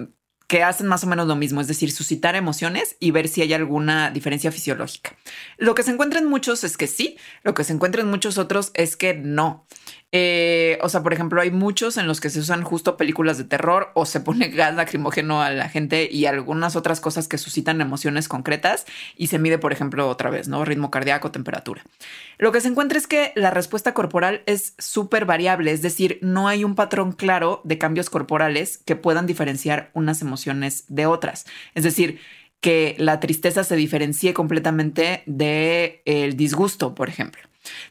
[0.48, 3.52] que hacen más o menos lo mismo, es decir, suscitar emociones y ver si hay
[3.52, 5.14] alguna diferencia fisiológica.
[5.58, 8.38] Lo que se encuentra en muchos es que sí, lo que se encuentra en muchos
[8.38, 9.66] otros es que no.
[10.10, 13.44] Eh, o sea, por ejemplo, hay muchos en los que se usan justo películas de
[13.44, 17.80] terror o se pone gas lacrimógeno a la gente y algunas otras cosas que suscitan
[17.80, 20.64] emociones concretas y se mide, por ejemplo, otra vez, ¿no?
[20.64, 21.82] Ritmo cardíaco, temperatura.
[22.38, 26.48] Lo que se encuentra es que la respuesta corporal es súper variable, es decir, no
[26.48, 31.44] hay un patrón claro de cambios corporales que puedan diferenciar unas emociones de otras.
[31.74, 32.20] Es decir,
[32.60, 37.42] que la tristeza se diferencie completamente del el disgusto, por ejemplo.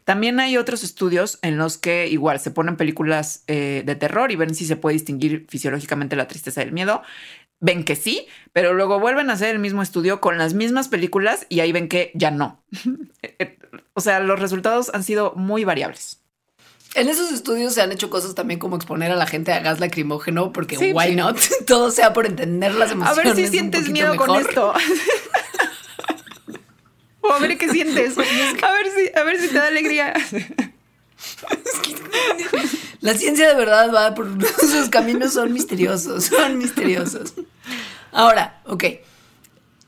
[0.04, 4.36] También hay otros estudios en los que igual se ponen películas eh, de terror y
[4.36, 7.02] ven si se puede distinguir fisiológicamente la tristeza del miedo.
[7.60, 11.46] Ven que sí, pero luego vuelven a hacer el mismo estudio con las mismas películas
[11.50, 12.64] y ahí ven que ya no.
[13.94, 16.22] o sea, los resultados han sido muy variables.
[16.96, 19.80] En esos estudios se han hecho cosas también como exponer a la gente a gas
[19.80, 21.16] lacrimógeno, porque Sí, why sí.
[21.16, 21.38] not?
[21.68, 23.36] Todo sea por entender las A emociones.
[23.36, 24.74] ver si sientes miedo con esto.
[27.22, 28.18] o a ver qué sientes.
[28.18, 30.14] A ver si, a ver si te da alegría.
[33.02, 34.28] La ciencia de verdad va por
[34.60, 37.34] sus caminos son misteriosos, son misteriosos.
[38.12, 38.84] Ahora, ok.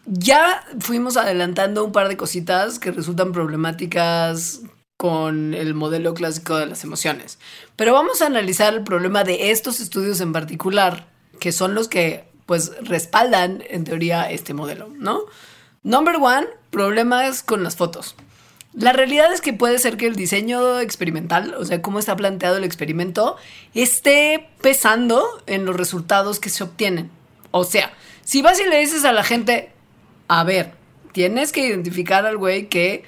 [0.06, 4.62] Ya fuimos adelantando un par de cositas que resultan problemáticas
[5.00, 7.40] con el modelo clásico de las emociones.
[7.78, 11.08] Pero vamos a analizar el problema de estos estudios en particular
[11.40, 15.22] que son los que pues respaldan en teoría este modelo, ¿no?
[15.84, 18.18] Number one, problemas con las fotos.
[18.74, 22.58] La realidad es que puede ser que el diseño experimental, o sea, cómo está planteado
[22.58, 23.38] el experimento,
[23.74, 27.10] esté pesando en los resultados que se obtienen.
[27.52, 27.94] O sea,
[28.26, 29.72] si vas y le dices a la gente,
[30.28, 30.74] a ver,
[31.14, 33.06] tienes que identificar al güey que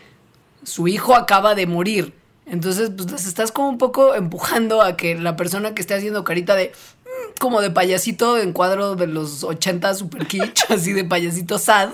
[0.64, 2.14] su hijo acaba de morir.
[2.46, 6.24] Entonces, pues las estás como un poco empujando a que la persona que esté haciendo
[6.24, 6.72] carita de
[7.06, 11.92] mm, como de payasito en cuadro de los 80 super kitsch, así de payasito sad,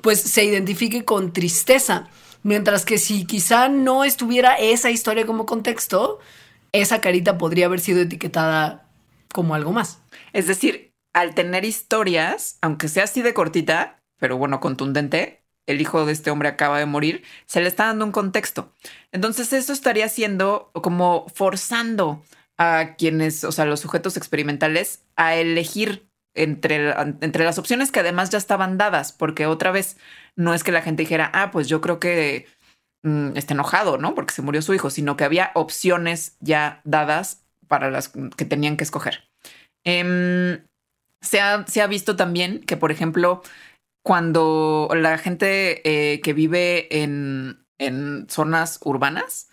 [0.00, 2.08] pues se identifique con tristeza.
[2.42, 6.18] Mientras que si quizá no estuviera esa historia como contexto,
[6.72, 8.86] esa carita podría haber sido etiquetada
[9.32, 10.00] como algo más.
[10.34, 16.04] Es decir, al tener historias, aunque sea así de cortita, pero bueno, contundente, el hijo
[16.04, 18.72] de este hombre acaba de morir, se le está dando un contexto.
[19.12, 22.22] Entonces eso estaría siendo como forzando
[22.58, 28.30] a quienes, o sea, los sujetos experimentales a elegir entre, entre las opciones que además
[28.30, 29.96] ya estaban dadas, porque otra vez
[30.36, 32.46] no es que la gente dijera, ah, pues yo creo que
[33.02, 34.14] mm, está enojado, ¿no?
[34.14, 38.76] Porque se murió su hijo, sino que había opciones ya dadas para las que tenían
[38.76, 39.24] que escoger.
[39.84, 40.64] Em,
[41.20, 43.42] se, ha, se, ha, visto también que, por ejemplo,
[44.04, 49.48] cuando la gente eh, que vive en, en zonas urbanas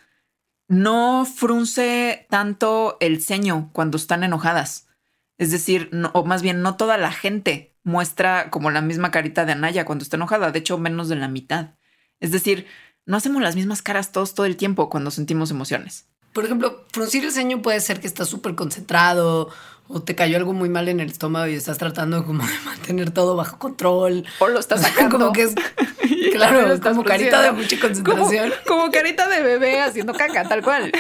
[0.68, 4.90] no frunce tanto el ceño cuando están enojadas.
[5.38, 9.46] Es decir, no, o más bien no toda la gente muestra como la misma carita
[9.46, 11.76] de Anaya cuando está enojada, de hecho menos de la mitad.
[12.20, 12.68] Es decir,
[13.06, 16.10] no hacemos las mismas caras todos todo el tiempo cuando sentimos emociones.
[16.34, 19.50] Por ejemplo, fruncir el ceño puede ser que estás súper concentrado
[19.94, 23.12] o te cayó algo muy mal en el estómago y estás tratando como de mantener
[23.12, 24.26] todo bajo control.
[24.40, 25.18] O lo estás sacando.
[25.18, 25.56] como que es,
[26.32, 28.54] claro, como carita de mucha concentración.
[28.66, 30.92] Como, como carita de bebé haciendo caca, tal cual.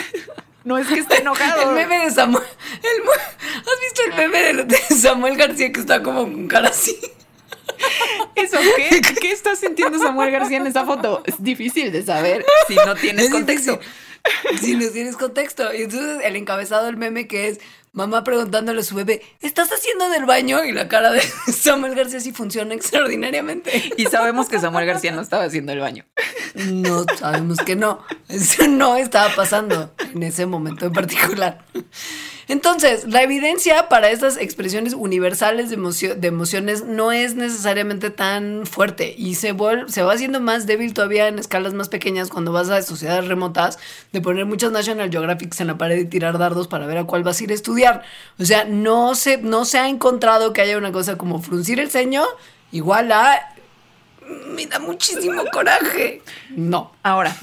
[0.63, 1.69] No es que esté enojado.
[1.69, 2.43] El meme de Samuel.
[2.43, 6.97] ¿Has visto el meme de, Samuel García que está como con cara así?
[8.35, 9.01] ¿Eso qué?
[9.19, 11.23] ¿Qué está sintiendo Samuel García en esa foto?
[11.25, 13.79] Es difícil de saber si no tienes contexto.
[14.61, 15.73] Si no tienes contexto.
[15.73, 17.59] Y entonces el encabezado del meme que es
[17.93, 20.63] mamá preguntándole a su bebé, ¿estás haciendo del baño?
[20.63, 21.21] Y la cara de
[21.53, 23.71] Samuel García sí funciona extraordinariamente.
[23.97, 26.05] Y sabemos que Samuel García no estaba haciendo el baño.
[26.55, 28.03] No, sabemos que no.
[28.27, 31.65] Eso no estaba pasando en ese momento en particular.
[32.51, 39.35] Entonces, la evidencia para estas expresiones universales de, emociones no es necesariamente tan fuerte y
[39.35, 43.79] se, va haciendo más débil todavía en escalas más pequeñas cuando vas a sociedades remotas
[44.11, 47.23] de poner muchas National Geographics en la pared y tirar dardos para ver a cuál
[47.23, 48.03] vas a ir a estudiar.
[48.37, 51.89] O sea, no se, no se ha encontrado que haya una cosa como fruncir el
[51.89, 52.25] ceño
[52.73, 53.55] igual a...
[54.47, 56.21] Me da muchísimo coraje.
[56.49, 56.91] No.
[57.01, 57.33] Ahora,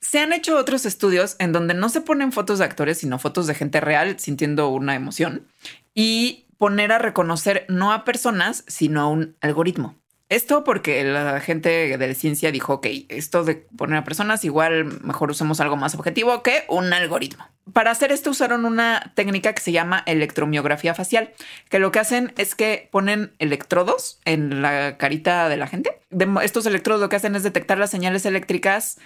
[0.00, 3.46] se han hecho otros estudios en donde no se ponen fotos de actores, sino fotos
[3.46, 5.46] de gente real sintiendo una emoción
[5.94, 9.96] y poner a reconocer no a personas, sino a un algoritmo.
[10.28, 15.30] Esto porque la gente de ciencia dijo, ok, esto de poner a personas, igual mejor
[15.30, 17.48] usemos algo más objetivo que un algoritmo.
[17.72, 21.32] Para hacer esto usaron una técnica que se llama electromiografía facial,
[21.70, 25.98] que lo que hacen es que ponen electrodos en la carita de la gente.
[26.42, 28.98] estos electrodos lo que hacen es detectar las señales eléctricas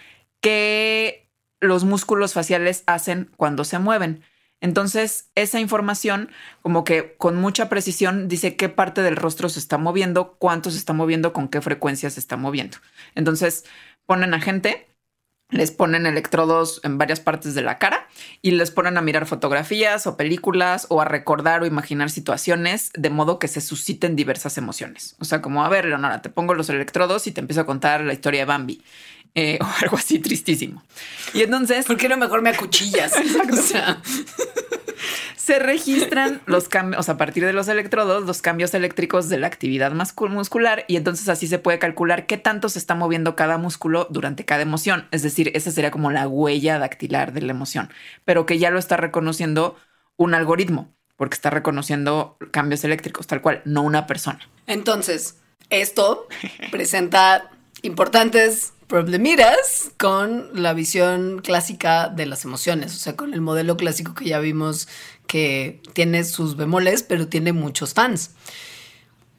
[0.42, 4.22] que los músculos faciales hacen cuando se mueven.
[4.61, 9.78] Entonces, esa información, como que con mucha precisión, dice qué parte del rostro se está
[9.78, 12.78] moviendo, cuánto se está moviendo, con qué frecuencia se está moviendo.
[13.14, 13.64] Entonces,
[14.07, 14.87] ponen a gente,
[15.50, 18.07] les ponen electrodos en varias partes de la cara
[18.40, 23.11] y les ponen a mirar fotografías o películas o a recordar o imaginar situaciones de
[23.11, 25.16] modo que se susciten diversas emociones.
[25.20, 28.00] O sea, como, a ver, Leonora, te pongo los electrodos y te empiezo a contar
[28.02, 28.83] la historia de Bambi.
[29.34, 30.82] Eh, o algo así tristísimo.
[31.34, 31.86] Y entonces...
[31.86, 33.12] ¿Por qué no mejor me acuchillas?
[33.52, 34.00] o sea...
[35.36, 39.92] se registran los cambios, a partir de los electrodos, los cambios eléctricos de la actividad
[39.92, 44.44] muscular y entonces así se puede calcular qué tanto se está moviendo cada músculo durante
[44.44, 45.08] cada emoción.
[45.10, 47.90] Es decir, esa sería como la huella dactilar de la emoción,
[48.24, 49.76] pero que ya lo está reconociendo
[50.16, 54.40] un algoritmo, porque está reconociendo cambios eléctricos, tal cual, no una persona.
[54.68, 55.38] Entonces,
[55.70, 56.28] esto
[56.70, 57.50] presenta
[57.82, 64.12] importantes problemitas con la visión clásica de las emociones, o sea, con el modelo clásico
[64.12, 64.87] que ya vimos
[65.27, 68.33] que tiene sus bemoles, pero tiene muchos fans.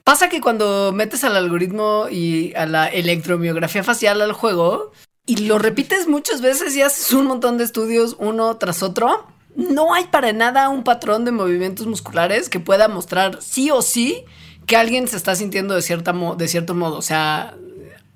[0.04, 4.92] Pasa que cuando metes al algoritmo y a la electromiografía facial al juego
[5.28, 9.94] y lo repites muchas veces y haces un montón de estudios uno tras otro, no
[9.94, 14.26] hay para nada un patrón de movimientos musculares que pueda mostrar sí o sí
[14.66, 16.98] que alguien se está sintiendo de, cierta de cierto modo.
[16.98, 17.56] O sea,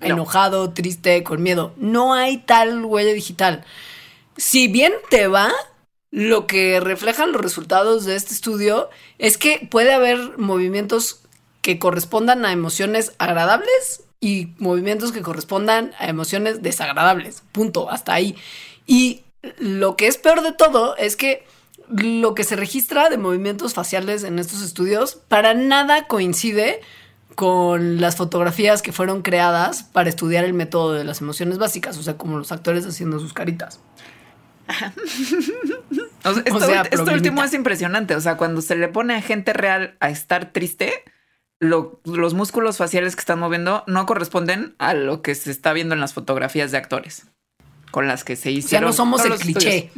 [0.01, 1.73] enojado, triste, con miedo.
[1.77, 3.65] No hay tal huella digital.
[4.37, 5.51] Si bien te va,
[6.11, 11.21] lo que reflejan los resultados de este estudio es que puede haber movimientos
[11.61, 17.43] que correspondan a emociones agradables y movimientos que correspondan a emociones desagradables.
[17.51, 18.35] Punto, hasta ahí.
[18.85, 19.23] Y
[19.59, 21.45] lo que es peor de todo es que
[21.89, 26.81] lo que se registra de movimientos faciales en estos estudios para nada coincide
[27.37, 32.01] con las fotografías que fueron creadas para estudiar el método de las emociones básicas, o
[32.01, 33.79] sea, como los actores haciendo sus caritas.
[36.89, 40.51] esto, último es impresionante, o sea, cuando se le pone a gente real a estar
[40.51, 40.91] triste,
[41.59, 46.01] los músculos faciales que están moviendo no corresponden a lo que se está viendo en
[46.01, 47.27] las fotografías de actores
[47.91, 48.85] con las que se hicieron.
[48.85, 49.91] Ya no somos el cliché.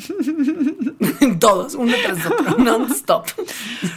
[1.39, 3.27] Todos, uno tras otro, non-stop.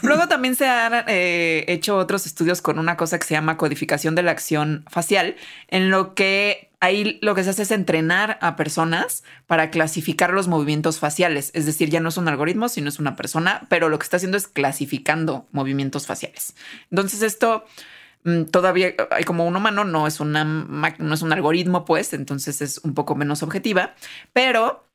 [0.03, 4.15] Luego también se han eh, hecho otros estudios con una cosa que se llama codificación
[4.15, 5.37] de la acción facial,
[5.69, 10.49] en lo que ahí lo que se hace es entrenar a personas para clasificar los
[10.49, 11.51] movimientos faciales.
[11.55, 14.17] Es decir, ya no es un algoritmo, sino es una persona, pero lo que está
[14.17, 16.55] haciendo es clasificando movimientos faciales.
[16.91, 17.65] Entonces esto
[18.25, 22.63] Mm, todavía hay como un humano, no es, una, no es un algoritmo, pues, entonces
[22.63, 23.95] es un poco menos objetiva,
[24.33, 24.87] pero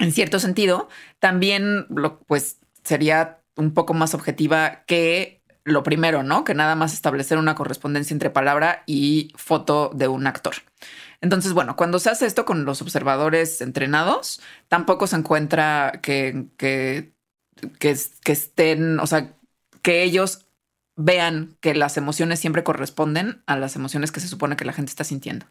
[0.00, 0.88] en cierto sentido
[1.20, 6.44] también lo, pues sería un poco más objetiva que lo primero, ¿no?
[6.44, 10.54] Que nada más establecer una correspondencia entre palabra y foto de un actor.
[11.20, 17.12] Entonces, bueno, cuando se hace esto con los observadores entrenados, tampoco se encuentra que, que,
[17.78, 17.94] que,
[18.24, 19.34] que estén, o sea,
[19.82, 20.46] que ellos
[20.96, 24.90] vean que las emociones siempre corresponden a las emociones que se supone que la gente
[24.90, 25.46] está sintiendo.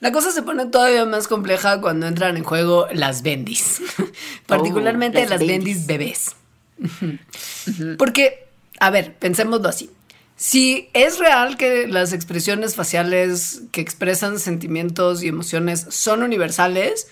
[0.00, 3.80] La cosa se pone todavía más compleja cuando entran en juego las bendis,
[4.46, 5.86] particularmente oh, las, bendis.
[5.86, 6.36] bebés.
[7.98, 8.46] Porque,
[8.78, 9.90] a ver, pensémoslo así.
[10.36, 17.08] Si es real que las expresiones faciales que expresan sentimientos y emociones son universales,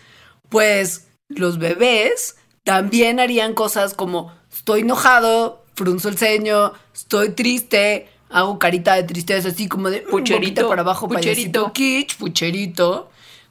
[0.51, 8.59] pues los bebés también harían cosas como estoy enojado, frunzo el ceño, estoy triste, hago
[8.59, 13.09] carita de tristeza, así como de pucherito para abajo, pucherito, kitsch, pucherito.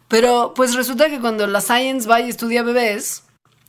[0.10, 3.24] Pero pues resulta que cuando la science va y estudia bebés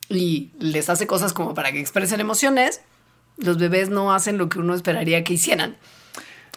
[0.08, 2.80] y les hace cosas como para que expresen emociones,
[3.36, 5.76] los bebés no hacen lo que uno esperaría que hicieran.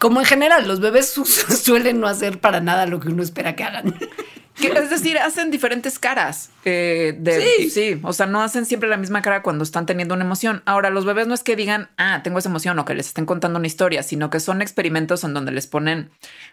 [0.00, 1.08] Como en general, los bebés
[1.62, 3.94] suelen no hacer para nada lo que uno espera que hagan
[4.60, 6.50] es decir, hacen diferentes caras.
[6.64, 8.00] Eh, de, sí.
[8.02, 10.62] o sea, no hacen siempre la misma cara cuando están teniendo una emoción.
[10.66, 13.26] Ahora, los bebés no es que digan, ah, tengo esa emoción o que les estén
[13.26, 16.10] contando una historia, sino que son experimentos en donde les ponen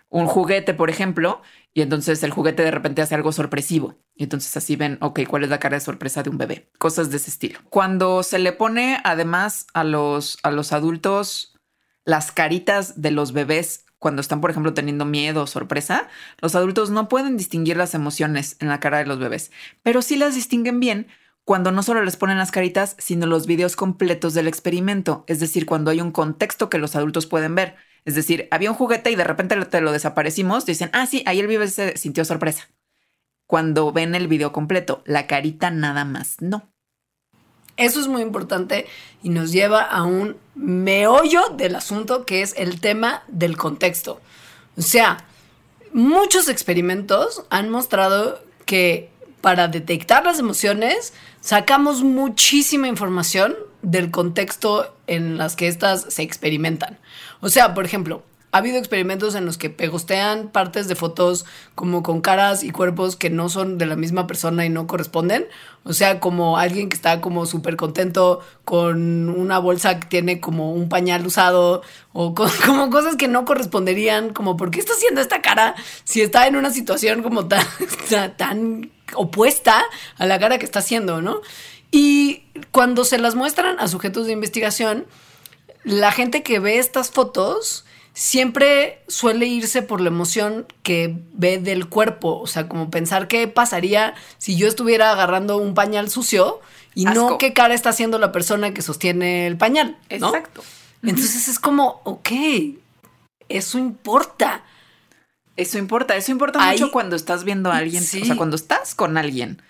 [0.10, 1.42] un juguete, por ejemplo,
[1.74, 3.98] y entonces el juguete de repente hace algo sorpresivo.
[4.16, 6.70] Y entonces así ven, ok, ¿cuál es la cara de sorpresa de un bebé?
[6.78, 7.60] Cosas de ese estilo.
[7.70, 11.56] Cuando se le pone además a los, a los adultos
[12.06, 16.92] las caritas de los bebés cuando están, por ejemplo, teniendo miedo o sorpresa, los adultos
[16.92, 19.50] no pueden distinguir las emociones en la cara de los bebés,
[19.82, 21.08] pero sí las distinguen bien
[21.44, 25.66] cuando no solo les ponen las caritas, sino los videos completos del experimento, es decir,
[25.66, 27.78] cuando hay un contexto que los adultos pueden ver.
[28.06, 31.40] Es decir, había un juguete y de repente te lo desaparecimos, dicen, ah, sí, ahí
[31.40, 32.70] el bebé se sintió sorpresa.
[33.48, 36.75] Cuando ven el video completo, la carita nada más, no.
[37.78, 38.88] Eso es muy importante
[39.22, 44.22] y nos lleva a un meollo del asunto que es el tema del contexto.
[44.78, 45.26] O sea,
[45.92, 49.10] muchos experimentos han mostrado que
[49.42, 56.98] para detectar las emociones sacamos muchísima información del contexto en las que éstas se experimentan.
[57.42, 58.24] O sea, por ejemplo,
[58.56, 61.44] ha habido experimentos en los que pegostean partes de fotos
[61.76, 65.46] como con caras y cuerpos que no son de la misma persona y no corresponden.
[65.84, 70.72] O sea, como alguien que está como súper contento con una bolsa que tiene como
[70.72, 71.82] un pañal usado
[72.14, 72.34] o
[72.66, 75.76] como cosas que no corresponderían, como ¿por qué está haciendo esta cara
[76.06, 77.68] si está en una situación como tan,
[78.38, 79.84] tan opuesta
[80.18, 81.42] a la cara que está haciendo, ¿no?
[81.92, 85.08] Y cuando se las muestran a sujetos de investigación,
[85.84, 87.85] la gente que ve estas fotos
[88.16, 93.48] siempre suele irse por la emoción que ve del cuerpo, o sea, como pensar qué
[93.48, 96.62] pasaría si yo estuviera agarrando un pañal sucio
[96.96, 99.98] y no qué cara está haciendo la persona que sostiene el pañal.
[100.10, 100.64] Exacto.
[101.04, 102.30] Entonces es como, ok,
[103.50, 104.64] eso importa.
[105.58, 109.18] Eso importa, eso importa mucho cuando estás viendo a alguien, o sea, cuando estás con
[109.18, 109.62] alguien,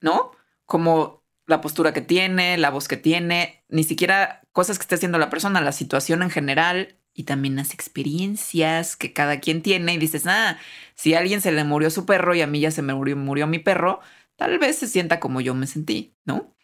[0.00, 0.32] ¿no?
[0.66, 5.18] Como la postura que tiene, la voz que tiene, ni siquiera cosas que esté haciendo
[5.18, 9.98] la persona, la situación en general, y también las experiencias que cada quien tiene y
[9.98, 10.58] dices, ah,
[10.94, 13.16] si a alguien se le murió su perro y a mí ya se me murió,
[13.16, 14.00] murió mi perro,
[14.36, 16.54] tal vez se sienta como yo me sentí, ¿no?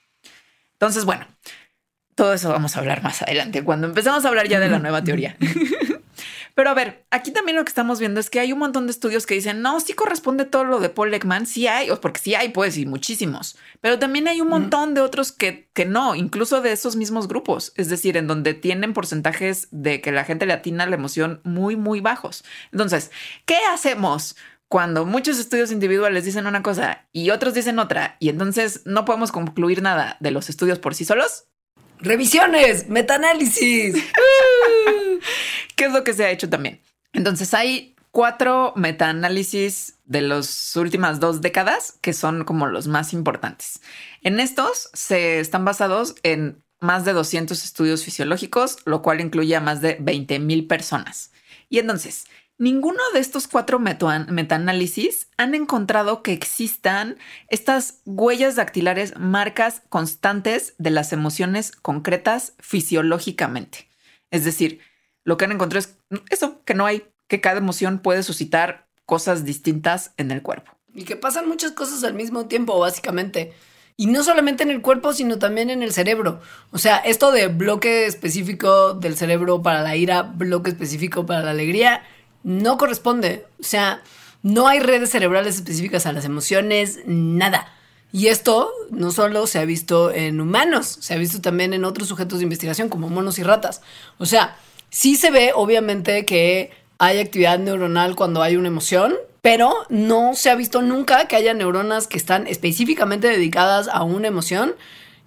[0.75, 1.27] Entonces, bueno,
[2.15, 5.03] todo eso vamos a hablar más adelante, cuando empezamos a hablar ya de la nueva
[5.03, 5.37] teoría.
[6.55, 8.93] Pero a ver, aquí también lo que estamos viendo es que hay un montón de
[8.93, 12.35] estudios que dicen, no, sí corresponde todo lo de Paul Ekman, sí hay, porque sí
[12.35, 13.57] hay, pues, y muchísimos.
[13.81, 17.73] Pero también hay un montón de otros que, que no, incluso de esos mismos grupos,
[17.77, 21.77] es decir, en donde tienen porcentajes de que la gente le atina la emoción muy,
[21.77, 22.45] muy bajos.
[22.73, 23.11] Entonces,
[23.47, 24.37] ¿qué hacemos?
[24.69, 29.31] Cuando muchos estudios individuales dicen una cosa y otros dicen otra, y entonces no podemos
[29.31, 31.45] concluir nada de los estudios por sí solos,
[32.03, 33.95] Revisiones, metaanálisis.
[35.77, 36.81] ¿Qué es lo que se ha hecho también?
[37.13, 43.81] Entonces hay cuatro metaanálisis de las últimas dos décadas que son como los más importantes.
[44.23, 49.61] En estos se están basados en más de 200 estudios fisiológicos, lo cual incluye a
[49.61, 51.31] más de 20 mil personas.
[51.69, 52.25] Y entonces,
[52.63, 60.91] Ninguno de estos cuatro metaanálisis han encontrado que existan estas huellas dactilares, marcas constantes de
[60.91, 63.89] las emociones concretas fisiológicamente.
[64.31, 64.79] Es decir,
[65.25, 65.97] lo que han encontrado es
[66.31, 70.71] eso, que no hay, que cada emoción puede suscitar cosas distintas en el cuerpo.
[70.95, 73.55] Y que pasan muchas cosas al mismo tiempo, básicamente.
[73.97, 76.41] Y no solamente en el cuerpo, sino también en el cerebro.
[76.71, 81.51] O sea, esto de bloque específico del cerebro para la ira, bloque específico para la
[81.51, 82.05] alegría,
[82.45, 83.47] no corresponde.
[83.61, 84.03] O sea,
[84.43, 87.73] no hay redes cerebrales específicas a las emociones, nada.
[88.13, 92.09] Y esto no solo se ha visto en humanos, se ha visto también en otros
[92.09, 93.81] sujetos de investigación como monos y ratas.
[94.19, 94.57] O sea,
[94.91, 100.51] sí se ve obviamente que hay actividad neuronal cuando hay una emoción, pero no se
[100.51, 104.75] ha visto nunca que haya neuronas que están específicamente dedicadas a una emoción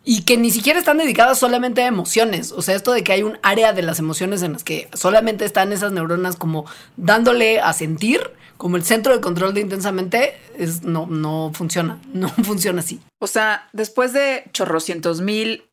[0.05, 2.51] y que ni siquiera están dedicadas solamente a emociones.
[2.51, 5.43] O sea, esto de que hay un área de las emociones en las que solamente
[5.45, 8.21] están esas neuronas como dándole a sentir,
[8.57, 13.01] como el centro de control de intensamente, es, no, no funciona, no funciona así.
[13.19, 15.63] O sea, después de chorrocientos mil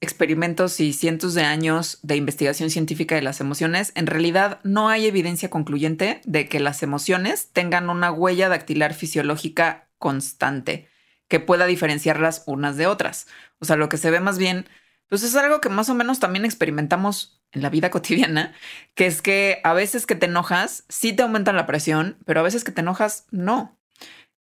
[0.00, 5.06] experimentos y cientos de años de investigación científica de las emociones, en realidad no hay
[5.06, 10.86] evidencia concluyente de que las emociones tengan una huella dactilar fisiológica constante
[11.28, 13.26] que pueda diferenciarlas unas de otras.
[13.58, 14.68] O sea, lo que se ve más bien,
[15.08, 18.54] pues es algo que más o menos también experimentamos en la vida cotidiana,
[18.94, 22.44] que es que a veces que te enojas, sí te aumentan la presión, pero a
[22.44, 23.78] veces que te enojas, no.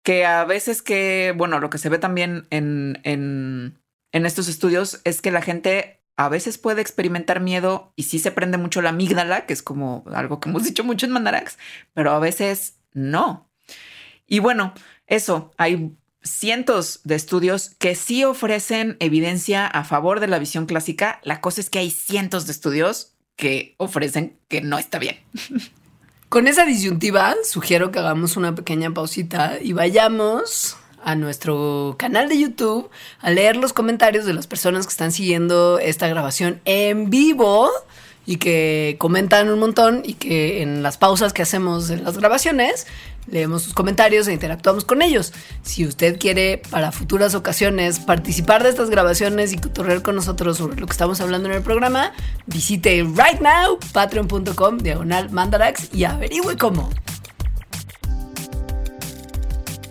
[0.03, 3.81] Que a veces que, bueno, lo que se ve también en, en,
[4.13, 8.31] en estos estudios es que la gente a veces puede experimentar miedo y sí se
[8.31, 11.59] prende mucho la amígdala, que es como algo que hemos dicho mucho en Mandarax,
[11.93, 13.51] pero a veces no.
[14.27, 14.75] Y bueno,
[15.07, 21.21] eso, hay cientos de estudios que sí ofrecen evidencia a favor de la visión clásica.
[21.23, 25.19] La cosa es que hay cientos de estudios que ofrecen que no está bien.
[26.29, 32.41] Con esa disyuntiva, sugiero que hagamos una pequeña pausita y vayamos a nuestro canal de
[32.41, 37.71] YouTube a leer los comentarios de las personas que están siguiendo esta grabación en vivo
[38.27, 42.87] y que comentan un montón y que en las pausas que hacemos en las grabaciones
[43.27, 45.33] leemos sus comentarios e interactuamos con ellos.
[45.63, 50.81] Si usted quiere para futuras ocasiones participar de estas grabaciones y tutorial con nosotros sobre
[50.81, 52.13] lo que estamos hablando en el programa,
[52.47, 56.91] visite right now patreon.com diagonal mandarax y averigüe cómo.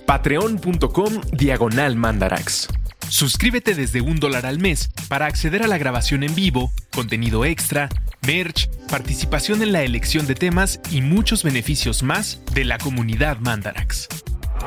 [0.06, 2.68] Patreon.com diagonal mandarax.
[3.14, 7.88] Suscríbete desde un dólar al mes para acceder a la grabación en vivo, contenido extra,
[8.26, 14.08] merch, participación en la elección de temas y muchos beneficios más de la comunidad Mandarax.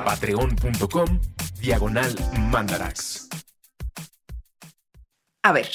[0.05, 1.21] Patreon.com
[1.61, 2.15] Diagonal
[2.53, 3.29] Mandarax.
[5.43, 5.69] A ver,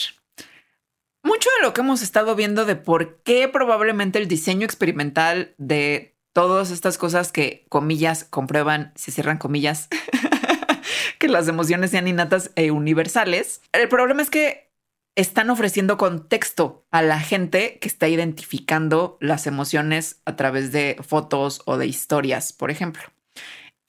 [1.23, 6.17] mucho de lo que hemos estado viendo de por qué probablemente el diseño experimental de
[6.31, 9.89] todas estas cosas que, comillas, comprueban, se cierran comillas,
[11.19, 13.61] que las emociones sean innatas e universales.
[13.71, 14.71] El problema es que
[15.15, 21.61] están ofreciendo contexto a la gente que está identificando las emociones a través de fotos
[21.65, 23.03] o de historias, por ejemplo.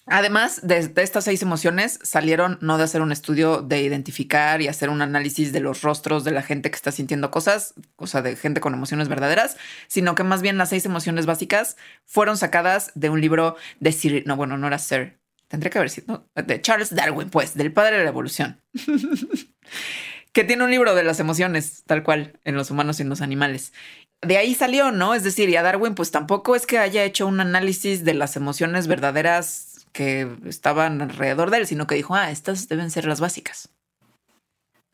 [0.07, 4.91] Además de, estas seis emociones, salieron no de hacer un estudio de identificar y hacer
[4.91, 8.35] un análisis de los rostros de la gente que está sintiendo cosas, o sea, de
[8.35, 9.57] gente con emociones verdaderas,
[9.87, 14.25] sino que más bien las seis emociones básicas fueron sacadas de un libro de Sir,
[14.27, 15.22] no, bueno, no era Sir,
[15.53, 18.59] tendría que haber sido, de Charles Darwin, pues, del padre de la evolución.
[20.33, 23.21] que tiene un libro de las emociones, tal cual, en los humanos y en los
[23.21, 23.75] animales.
[24.23, 25.15] De ahí salió, ¿no?
[25.15, 28.35] Es decir, y a Darwin, pues tampoco es que haya hecho un análisis de las
[28.35, 33.21] emociones verdaderas que estaban alrededor de él, sino que dijo, ah, estas deben ser las
[33.21, 33.69] básicas.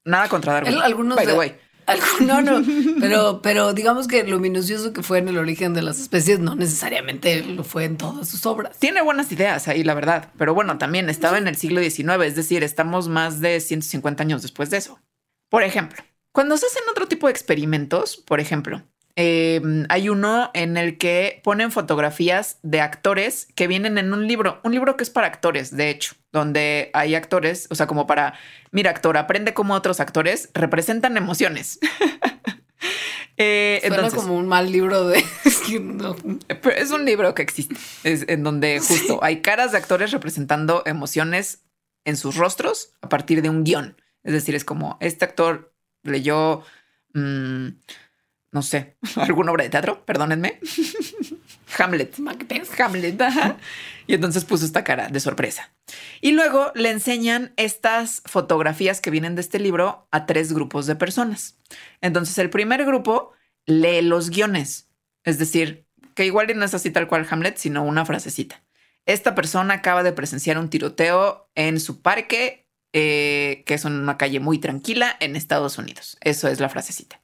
[0.04, 0.74] Nada contra Darwin.
[0.78, 1.56] algunos by the way.
[2.20, 2.62] No, no,
[3.00, 6.54] pero, pero digamos que lo minucioso que fue en el origen de las especies no
[6.54, 8.78] necesariamente lo fue en todas sus obras.
[8.78, 12.36] Tiene buenas ideas ahí, la verdad, pero bueno, también estaba en el siglo XIX, es
[12.36, 14.98] decir, estamos más de 150 años después de eso.
[15.48, 18.82] Por ejemplo, cuando se hacen otro tipo de experimentos, por ejemplo,
[19.20, 24.60] eh, hay uno en el que ponen fotografías de actores que vienen en un libro,
[24.62, 28.34] un libro que es para actores, de hecho, donde hay actores, o sea, como para,
[28.70, 31.80] mira, actor, aprende cómo otros actores representan emociones.
[33.36, 35.18] eh, Suena entonces, como un mal libro de...
[36.76, 41.64] es un libro que existe, es en donde justo hay caras de actores representando emociones
[42.04, 44.00] en sus rostros a partir de un guion.
[44.22, 46.62] Es decir, es como este actor leyó...
[47.14, 47.70] Mmm,
[48.50, 50.60] no sé, alguna obra de teatro, perdónenme.
[51.78, 52.18] Hamlet.
[52.18, 52.80] Macbeth.
[52.80, 53.20] Hamlet.
[54.06, 55.72] Y entonces puso esta cara de sorpresa.
[56.20, 60.96] Y luego le enseñan estas fotografías que vienen de este libro a tres grupos de
[60.96, 61.58] personas.
[62.00, 63.32] Entonces el primer grupo
[63.66, 64.88] lee los guiones,
[65.24, 68.64] es decir, que igual no es así tal cual Hamlet, sino una frasecita.
[69.04, 74.40] Esta persona acaba de presenciar un tiroteo en su parque, eh, que es una calle
[74.40, 76.16] muy tranquila en Estados Unidos.
[76.22, 77.20] Eso es la frasecita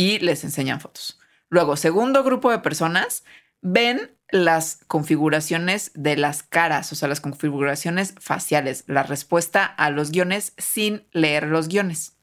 [0.00, 1.18] y les enseñan fotos.
[1.50, 3.22] Luego, segundo grupo de personas
[3.60, 10.10] ven las configuraciones de las caras, o sea, las configuraciones faciales, la respuesta a los
[10.10, 12.16] guiones sin leer los guiones.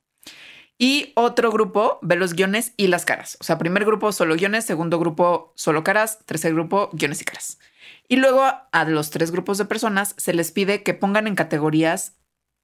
[0.79, 3.37] Y otro grupo ve los guiones y las caras.
[3.41, 7.59] O sea, primer grupo solo guiones, segundo grupo solo caras, tercer grupo guiones y caras.
[8.07, 12.17] Y luego a los tres grupos de personas se les pide que pongan en categorías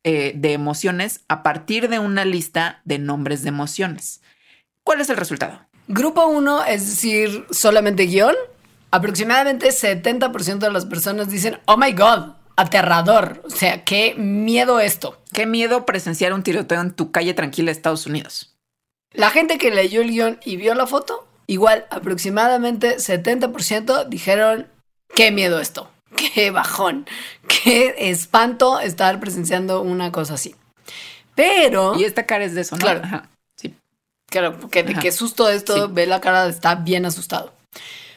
[0.04, 4.24] eh, de emociones a partir de una lista de nombres de emociones.
[4.84, 5.60] ¿Cuál es el resultado?
[5.88, 8.36] Grupo 1, es decir, solamente guion.
[8.92, 13.42] Aproximadamente 70% de las personas dicen, oh my god, aterrador.
[13.46, 15.20] O sea, qué miedo esto.
[15.32, 18.56] Qué miedo presenciar un tiroteo en tu calle tranquila de Estados Unidos.
[19.12, 24.68] La gente que leyó el guion y vio la foto, igual aproximadamente 70% dijeron,
[25.14, 27.06] qué miedo esto, qué bajón,
[27.48, 30.56] qué espanto estar presenciando una cosa así.
[31.36, 31.96] Pero...
[32.00, 32.82] Y esta cara es de eso, ¿no?
[32.82, 33.24] Claro.
[34.34, 37.54] Claro, porque de qué susto esto, ve la cara, está bien asustado.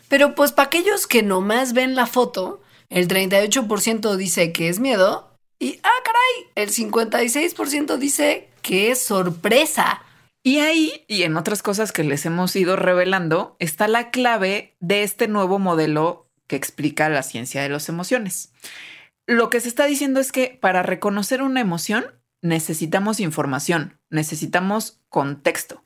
[0.09, 5.37] Pero pues para aquellos que nomás ven la foto, el 38% dice que es miedo
[5.59, 10.01] y, ah, caray, el 56% dice que es sorpresa.
[10.43, 15.03] Y ahí, y en otras cosas que les hemos ido revelando, está la clave de
[15.03, 18.55] este nuevo modelo que explica la ciencia de las emociones.
[19.27, 22.07] Lo que se está diciendo es que para reconocer una emoción
[22.41, 25.83] necesitamos información, necesitamos contexto.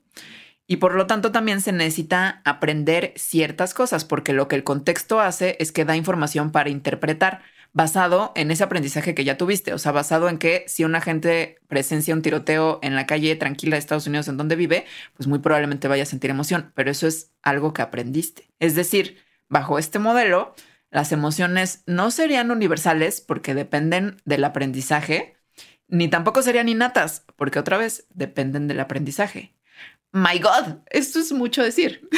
[0.71, 5.19] Y por lo tanto también se necesita aprender ciertas cosas, porque lo que el contexto
[5.19, 7.43] hace es que da información para interpretar
[7.73, 11.59] basado en ese aprendizaje que ya tuviste, o sea, basado en que si una gente
[11.67, 15.41] presencia un tiroteo en la calle tranquila de Estados Unidos en donde vive, pues muy
[15.41, 18.49] probablemente vaya a sentir emoción, pero eso es algo que aprendiste.
[18.61, 19.19] Es decir,
[19.49, 20.55] bajo este modelo,
[20.93, 25.35] las emociones no serían universales porque dependen del aprendizaje,
[25.89, 29.53] ni tampoco serían innatas porque otra vez dependen del aprendizaje
[30.13, 32.09] my God, esto es mucho decir.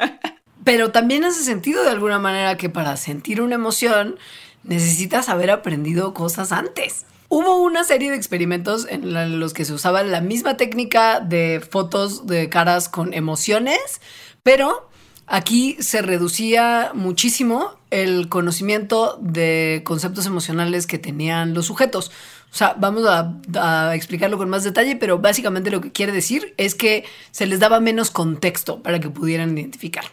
[0.64, 4.16] Pero también hace sentido de alguna manera que para sentir una emoción
[4.62, 7.04] necesitas haber aprendido cosas antes.
[7.28, 12.26] Hubo una serie de experimentos en los que se usaba la misma técnica de fotos
[12.26, 14.02] de caras con emociones,
[14.42, 14.90] pero
[15.26, 22.12] aquí se reducía muchísimo el conocimiento de conceptos emocionales que tenían los sujetos.
[22.52, 26.74] O sea, vamos a, explicarlo con más detalle, pero básicamente lo que quiere decir es
[26.74, 30.04] que se les daba menos contexto para que pudieran identificar.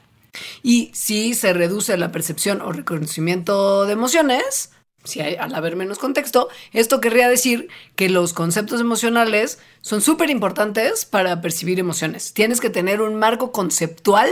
[0.63, 4.71] Y si se reduce la percepción o reconocimiento de emociones,
[5.03, 7.67] si hay, al haber menos contexto, esto querría decir
[7.97, 12.33] que los conceptos emocionales son súper importantes para percibir emociones.
[12.33, 14.29] Tienes que tener un marco conceptual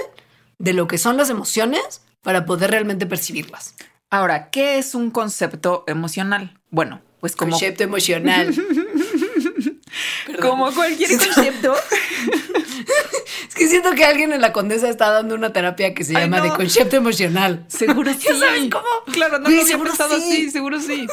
[0.60, 3.76] de lo que son las emociones para poder realmente percibirlas.
[4.10, 6.58] Ahora, ¿qué es un concepto emocional?
[6.70, 7.52] Bueno, pues como...
[7.52, 8.54] Concepto emocional.
[10.42, 11.76] como cualquier concepto.
[13.48, 16.42] es que siento que alguien en la condesa está dando una terapia que se llama
[16.42, 17.66] de concepto emocional.
[17.68, 18.28] Seguro sí.
[18.40, 18.86] sabes cómo?
[19.12, 21.08] Claro, no lo había pensado así, seguro sí.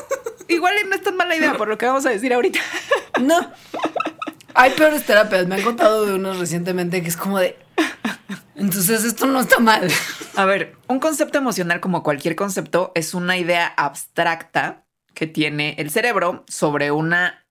[0.49, 2.61] Igual no es tan mala idea por lo que vamos a decir ahorita.
[3.21, 3.53] no.
[4.57, 5.47] Hay peores terapias.
[5.49, 7.59] Me han contado de unos recientemente que es como de...
[8.55, 9.91] Entonces esto no está mal.
[10.37, 14.84] A ver, un concepto emocional como cualquier concepto es una idea abstracta
[15.15, 17.47] que tiene el cerebro sobre una,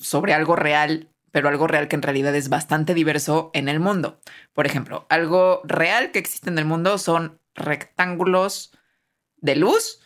[0.00, 4.20] sobre algo real, pero algo real que en realidad es bastante diverso en el mundo.
[4.52, 8.72] Por ejemplo, algo real que existe en el mundo son rectángulos
[9.38, 10.00] de luz,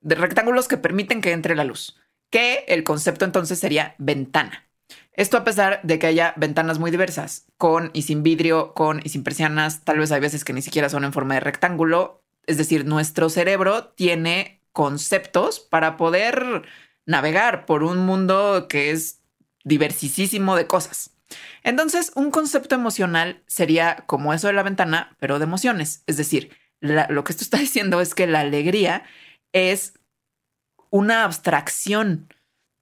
[0.00, 1.96] de rectángulos que permiten que entre la luz,
[2.30, 4.66] que el concepto entonces sería ventana.
[5.12, 9.08] Esto a pesar de que haya ventanas muy diversas, con y sin vidrio, con y
[9.08, 12.22] sin persianas, tal vez hay veces que ni siquiera son en forma de rectángulo.
[12.46, 16.68] Es decir, nuestro cerebro tiene conceptos para poder
[17.06, 19.22] navegar por un mundo que es
[19.64, 21.16] diversisísimo de cosas.
[21.62, 26.02] Entonces, un concepto emocional sería como eso de la ventana, pero de emociones.
[26.06, 29.04] Es decir, lo que esto está diciendo es que la alegría
[29.54, 29.98] es
[30.90, 32.28] una abstracción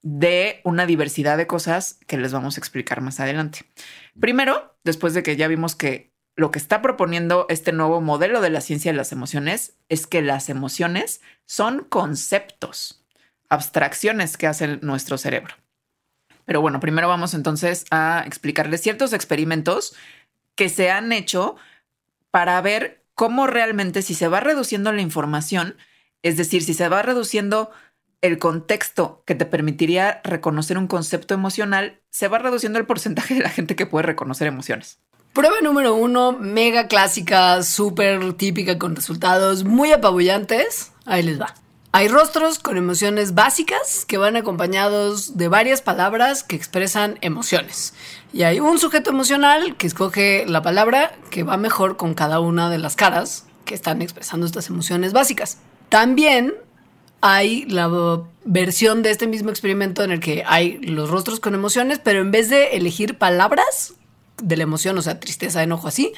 [0.02, 3.60] de una diversidad de cosas que les vamos a explicar más adelante.
[4.18, 8.50] Primero, después de que ya vimos que lo que está proponiendo este nuevo modelo de
[8.50, 13.04] la ciencia de las emociones es que las emociones son conceptos,
[13.48, 15.54] abstracciones que hace nuestro cerebro.
[16.44, 19.94] Pero bueno, primero vamos entonces a explicarles ciertos experimentos
[20.56, 21.56] que se han hecho
[22.30, 25.76] para ver cómo realmente si se va reduciendo la información,
[26.22, 27.70] es decir, si se va reduciendo
[28.20, 33.40] el contexto que te permitiría reconocer un concepto emocional, se va reduciendo el porcentaje de
[33.40, 35.03] la gente que puede reconocer emociones.
[35.34, 40.92] Prueba número uno, mega clásica, súper típica con resultados muy apabullantes.
[41.06, 41.56] Ahí les va.
[41.90, 47.94] Hay rostros con emociones básicas que van acompañados de varias palabras que expresan emociones.
[48.32, 52.70] Y hay un sujeto emocional que escoge la palabra que va mejor con cada una
[52.70, 55.58] de las caras que están expresando estas emociones básicas.
[55.88, 56.54] También
[57.22, 57.90] hay la
[58.44, 62.30] versión de este mismo experimento en el que hay los rostros con emociones, pero en
[62.30, 63.94] vez de elegir palabras
[64.42, 66.12] de la emoción, o sea, tristeza, enojo, así,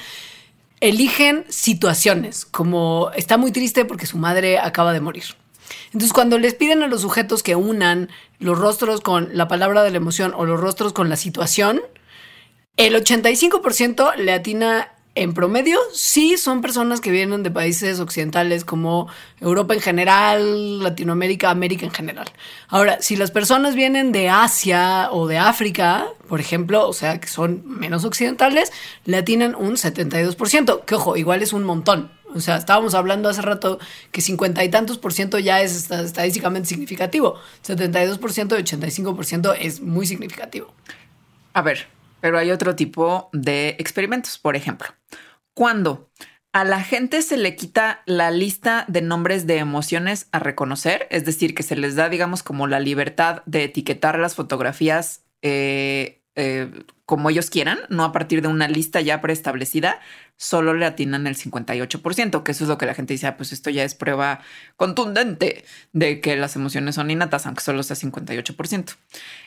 [0.81, 5.25] eligen situaciones, como está muy triste porque su madre acaba de morir.
[5.87, 8.09] Entonces, cuando les piden a los sujetos que unan
[8.39, 11.81] los rostros con la palabra de la emoción o los rostros con la situación,
[12.77, 19.09] el 85% le atina en promedio, sí son personas que vienen de países occidentales como
[19.41, 22.27] Europa en general, Latinoamérica, América en general.
[22.69, 27.29] Ahora, si las personas vienen de Asia o de África, por ejemplo, o sea, que
[27.29, 28.73] son menos occidentales,
[29.07, 32.13] le atinan un 72%, que ojo, igual es un montón.
[32.35, 33.79] O sea, estábamos hablando hace rato
[34.13, 37.37] que 50 y tantos por ciento ya es estadísticamente significativo.
[37.67, 40.75] 72% y 85% es muy significativo.
[41.55, 41.89] A ver,
[42.27, 44.37] pero hay otro tipo de experimentos.
[44.37, 44.89] Por ejemplo,
[45.55, 46.11] cuando
[46.53, 51.25] a la gente se le quita la lista de nombres de emociones a reconocer, es
[51.25, 56.69] decir, que se les da, digamos, como la libertad de etiquetar las fotografías eh, eh,
[57.07, 60.01] como ellos quieran, no a partir de una lista ya preestablecida,
[60.37, 63.53] solo le atinan el 58%, que eso es lo que la gente dice, ah, pues
[63.53, 64.41] esto ya es prueba
[64.77, 68.97] contundente de que las emociones son innatas, aunque solo sea 58%.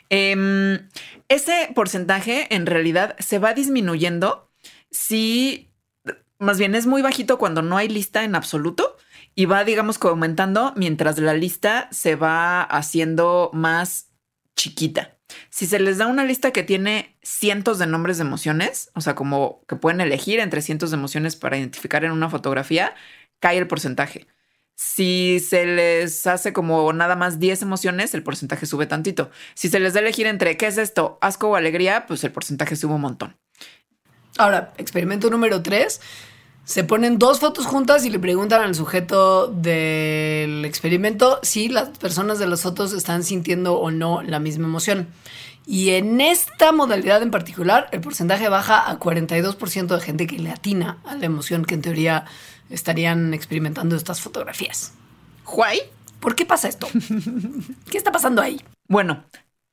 [0.10, 0.90] Em,
[1.28, 4.50] ese porcentaje en realidad se va disminuyendo
[4.92, 5.72] si,
[6.40, 8.98] más bien es muy bajito cuando no hay lista en absoluto
[9.36, 14.10] y va, digamos, aumentando mientras la lista se va haciendo más
[14.56, 15.18] chiquita.
[15.50, 19.16] Si se les da una lista que tiene cientos de nombres de emociones, o sea,
[19.16, 22.96] como que pueden elegir entre cientos de emociones para identificar en una fotografía,
[23.40, 24.28] cae el porcentaje.
[24.82, 29.30] Si se les hace como nada más 10 emociones, el porcentaje sube tantito.
[29.54, 32.78] Si se les da elegir entre qué es esto, asco o alegría, pues el porcentaje
[32.78, 33.36] sube un montón.
[34.38, 36.00] Ahora, experimento número 3
[36.64, 42.40] se ponen dos fotos juntas y le preguntan al sujeto del experimento si las personas
[42.40, 45.10] de las fotos están sintiendo o no la misma emoción.
[45.68, 50.52] Y en esta modalidad en particular, el porcentaje baja a 42% de gente que le
[50.52, 52.26] atina a la emoción que en teoría
[52.70, 54.94] estarían experimentando estas fotografías.
[55.46, 55.82] ¿Why?
[56.20, 56.88] ¿Por qué pasa esto?
[57.90, 58.62] ¿Qué está pasando ahí?
[58.88, 59.24] Bueno,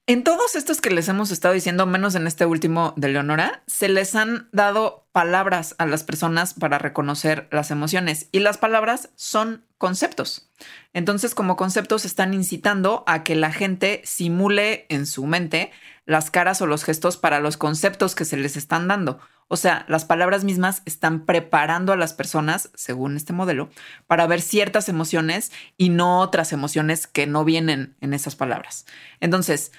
[0.08, 3.88] en todos estos que les hemos estado diciendo, menos en este último de Leonora, se
[3.88, 9.64] les han dado palabras a las personas para reconocer las emociones y las palabras son
[9.78, 10.48] conceptos.
[10.92, 15.72] Entonces, como conceptos están incitando a que la gente simule en su mente
[16.06, 19.18] las caras o los gestos para los conceptos que se les están dando.
[19.48, 23.70] O sea, las palabras mismas están preparando a las personas, según este modelo,
[24.06, 28.86] para ver ciertas emociones y no otras emociones que no vienen en esas palabras.
[29.20, 29.72] Entonces,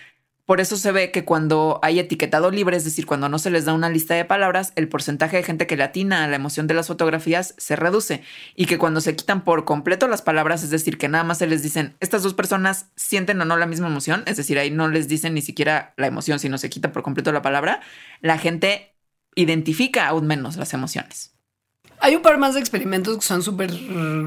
[0.47, 3.65] por eso se ve que cuando hay etiquetado libre, es decir, cuando no se les
[3.65, 6.73] da una lista de palabras, el porcentaje de gente que latina a la emoción de
[6.73, 8.23] las fotografías se reduce
[8.55, 11.47] y que cuando se quitan por completo las palabras, es decir, que nada más se
[11.47, 14.87] les dicen, estas dos personas sienten o no la misma emoción, es decir, ahí no
[14.87, 17.81] les dicen ni siquiera la emoción, sino se quita por completo la palabra,
[18.21, 18.95] la gente
[19.35, 21.36] identifica aún menos las emociones.
[21.99, 23.71] Hay un par más de experimentos que son súper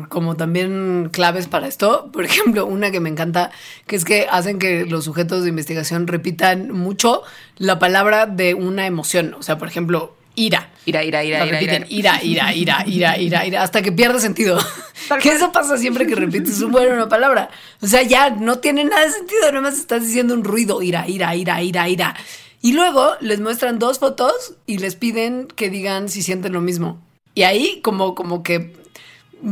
[0.08, 2.10] como también claves para esto.
[2.12, 3.52] Por ejemplo, una que me encanta,
[3.86, 7.22] que es que hacen que los sujetos de investigación repitan mucho
[7.58, 9.34] la palabra de una emoción.
[9.38, 10.70] O sea, por ejemplo, ira.
[10.86, 14.58] Ira, ira, ira, ira, repiten, ira, ira, ira, ira, ira, ira, hasta que pierde sentido.
[15.22, 17.50] que eso pasa siempre que repites un bueno una palabra.
[17.80, 21.06] O sea, ya no tiene nada de sentido, nada más estás diciendo un ruido, ira,
[21.06, 22.16] ira, ira, ira, ira.
[22.62, 27.00] Y luego les muestran dos fotos y les piden que digan si sienten lo mismo.
[27.34, 28.79] Y ahí como, como que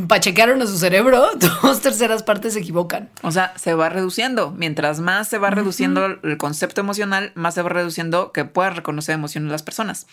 [0.07, 1.30] pachequearon a su cerebro,
[1.62, 3.11] dos terceras partes se equivocan.
[3.22, 4.51] O sea, se va reduciendo.
[4.51, 9.14] Mientras más se va reduciendo el concepto emocional, más se va reduciendo que puedas reconocer
[9.14, 10.07] emociones las personas.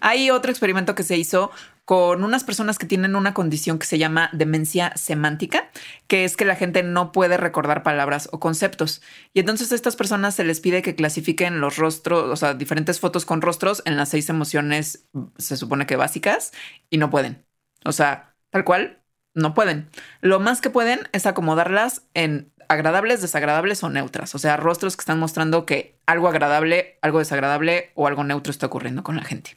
[0.00, 1.50] Hay otro experimento que se hizo
[1.84, 5.70] con unas personas que tienen una condición que se llama demencia semántica,
[6.06, 9.00] que es que la gente no puede recordar palabras o conceptos.
[9.32, 13.00] Y entonces a estas personas se les pide que clasifiquen los rostros, o sea, diferentes
[13.00, 15.08] fotos con rostros en las seis emociones,
[15.38, 16.52] se supone que básicas,
[16.90, 17.46] y no pueden.
[17.86, 19.02] O sea, tal cual,
[19.34, 19.88] no pueden.
[20.20, 24.34] Lo más que pueden es acomodarlas en agradables, desagradables o neutras.
[24.34, 28.66] O sea, rostros que están mostrando que algo agradable, algo desagradable o algo neutro está
[28.66, 29.56] ocurriendo con la gente.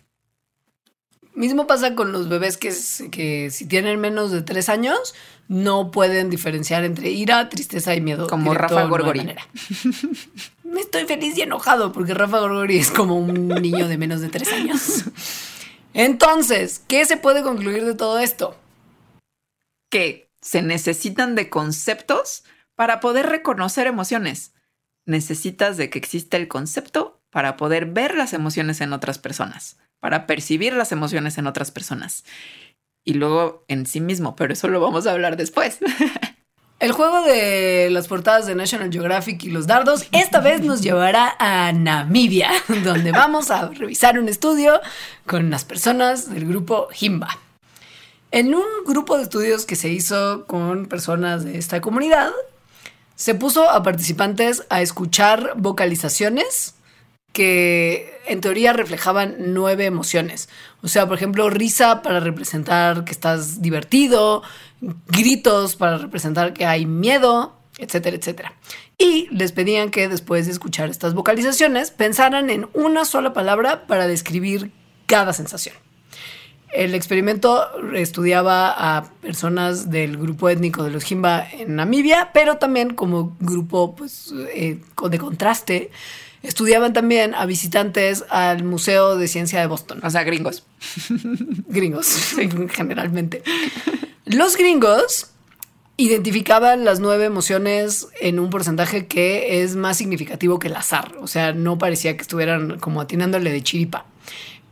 [1.34, 2.74] Mismo pasa con los bebés que,
[3.10, 5.16] que si tienen menos de tres años
[5.48, 8.28] no pueden diferenciar entre ira, tristeza y miedo.
[8.28, 9.34] Como Rafa Gorgori.
[10.64, 14.30] Me estoy feliz y enojado porque Rafa Gorgori es como un niño de menos de
[14.30, 15.06] tres años.
[15.94, 18.56] Entonces, ¿qué se puede concluir de todo esto?
[19.92, 22.44] Que se necesitan de conceptos
[22.76, 24.56] para poder reconocer emociones.
[25.06, 30.26] Necesitas de que exista el concepto para poder ver las emociones en otras personas, para
[30.26, 32.24] percibir las emociones en otras personas.
[33.04, 35.80] Y luego en sí mismo, pero eso lo vamos a hablar después.
[36.80, 41.36] El juego de las portadas de National Geographic y los dardos esta vez nos llevará
[41.38, 42.50] a Namibia,
[42.84, 44.82] donde vamos a revisar un estudio
[45.28, 47.38] con las personas del grupo Himba.
[48.32, 52.32] En un grupo de estudios que se hizo con personas de esta comunidad,
[53.16, 56.76] se puso a participantes a escuchar vocalizaciones
[57.34, 60.48] que en teoría reflejaban nueve emociones.
[60.82, 64.44] O sea, por ejemplo, risa para representar que estás divertido,
[65.08, 68.54] gritos para representar que hay miedo, etcétera, etcétera.
[68.98, 74.08] Y les pedían que después de escuchar estas vocalizaciones pensaran en una sola palabra para
[74.08, 74.72] describir
[75.06, 75.76] cada sensación.
[76.74, 82.94] El experimento estudiaba a personas del grupo étnico de los Jimba en Namibia, pero también
[82.94, 85.92] como grupo pues, eh, de contraste,
[86.44, 90.00] estudiaban también a visitantes al Museo de Ciencia de Boston.
[90.04, 90.64] O sea, gringos.
[91.68, 92.36] gringos,
[92.70, 93.44] generalmente.
[94.26, 95.32] Los gringos
[95.98, 101.16] identificaban las nueve emociones en un porcentaje que es más significativo que el azar.
[101.22, 104.06] O sea, no parecía que estuvieran como atinándole de chiripa.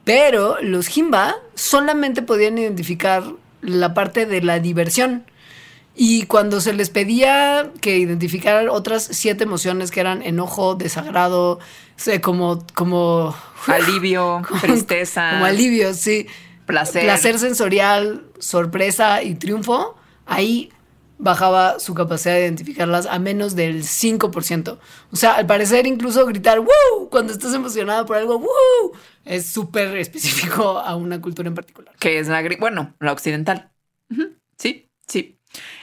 [0.04, 3.24] Pero los Jimba solamente podían identificar
[3.62, 5.26] la parte de la diversión.
[5.95, 11.60] Y cuando se les pedía que identificaran otras siete emociones que eran enojo, desagrado,
[12.22, 13.36] como, como
[13.68, 16.28] alivio, tristeza, como alivio, sí,
[16.66, 20.72] placer, placer sensorial, sorpresa y triunfo, ahí
[21.20, 24.80] bajaba su capacidad de identificarlas a menos del 5%.
[25.11, 27.09] O sea, al parecer incluso gritar ¡Woo!
[27.11, 28.93] cuando estás emocionado por algo ¡Woo!
[29.26, 31.93] es súper específico a una cultura en particular.
[31.99, 33.70] Que es la, bueno, la occidental.
[34.57, 35.38] Sí, sí.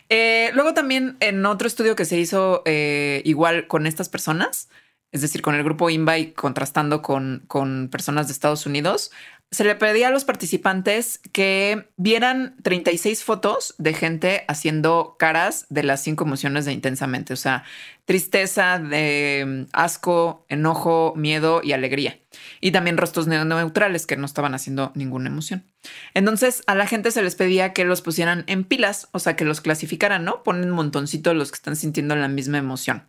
[0.09, 4.69] Eh, luego también en otro estudio que se hizo eh, igual con estas personas,
[5.13, 9.11] es decir, con el grupo INVAI contrastando con, con personas de Estados Unidos,
[9.53, 15.85] se le pedía a los participantes que vieran 36 fotos de gente haciendo caras de
[15.85, 17.63] las cinco emociones de intensamente, o sea,
[18.07, 22.19] tristeza, de asco, enojo, miedo y alegría.
[22.61, 25.65] Y también rostros neutrales que no estaban haciendo ninguna emoción.
[26.13, 29.45] Entonces a la gente se les pedía que los pusieran en pilas, o sea, que
[29.45, 30.43] los clasificaran, ¿no?
[30.43, 33.05] Ponen un montoncito los que están sintiendo la misma emoción.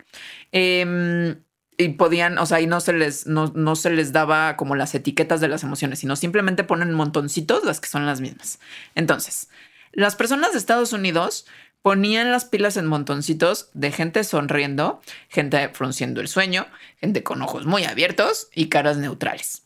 [0.52, 1.36] Eh,
[1.78, 4.96] y podían, o sea, y no se les, no, no, se les daba como las
[4.96, 8.60] etiquetas de las emociones, sino simplemente ponen montoncitos las que son las mismas.
[8.96, 9.50] Entonces,
[9.92, 11.46] las personas de Estados Unidos
[11.84, 16.68] ponían las pilas en montoncitos de gente sonriendo, gente frunciendo el sueño,
[17.00, 19.64] gente con ojos muy abiertos y caras neutrales.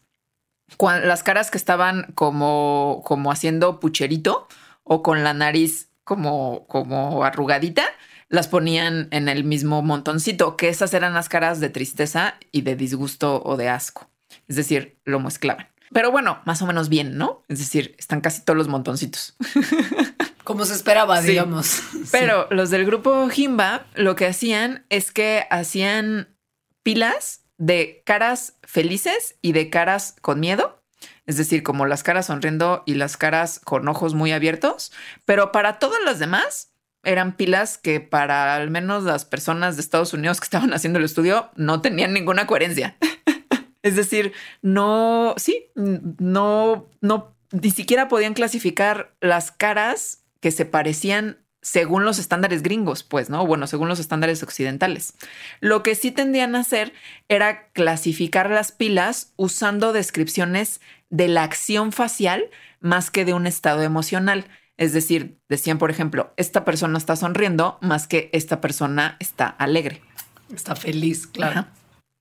[0.79, 4.47] las caras que estaban como, como haciendo pucherito
[4.83, 7.85] o con la nariz como, como arrugadita,
[8.31, 12.77] las ponían en el mismo montoncito, que esas eran las caras de tristeza y de
[12.77, 14.09] disgusto o de asco.
[14.47, 15.67] Es decir, lo mezclaban.
[15.93, 17.43] Pero bueno, más o menos bien, ¿no?
[17.49, 19.35] Es decir, están casi todos los montoncitos.
[20.45, 21.81] Como se esperaba, digamos.
[22.11, 26.29] Pero los del grupo Jimba lo que hacían es que hacían
[26.83, 30.81] pilas de caras felices y de caras con miedo.
[31.25, 34.93] Es decir, como las caras sonriendo y las caras con ojos muy abiertos.
[35.25, 36.70] Pero para todas las demás
[37.03, 41.05] eran pilas que para al menos las personas de Estados Unidos que estaban haciendo el
[41.05, 42.97] estudio no tenían ninguna coherencia.
[43.81, 51.37] es decir, no, sí, no, no, ni siquiera podían clasificar las caras que se parecían
[51.61, 53.45] según los estándares gringos, pues, ¿no?
[53.45, 55.13] Bueno, según los estándares occidentales.
[55.59, 56.91] Lo que sí tendían a hacer
[57.29, 62.49] era clasificar las pilas usando descripciones de la acción facial
[62.79, 64.45] más que de un estado emocional.
[64.81, 70.01] Es decir, decían, por ejemplo, esta persona está sonriendo más que esta persona está alegre.
[70.51, 71.67] Está feliz, claro.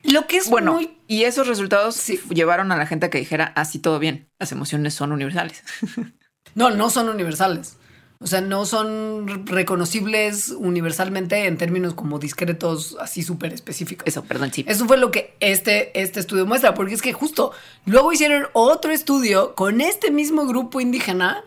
[0.02, 0.98] Lo que es Bueno, muy...
[1.06, 4.92] y esos resultados llevaron a la gente a que dijera, así todo bien, las emociones
[4.92, 5.64] son universales.
[6.54, 7.76] No, no son universales.
[8.18, 14.06] O sea, no son reconocibles universalmente en términos como discretos, así súper específicos.
[14.08, 14.64] Eso, perdón, sí.
[14.66, 17.52] Eso fue lo que este, este estudio muestra, porque es que justo
[17.86, 21.44] luego hicieron otro estudio con este mismo grupo indígena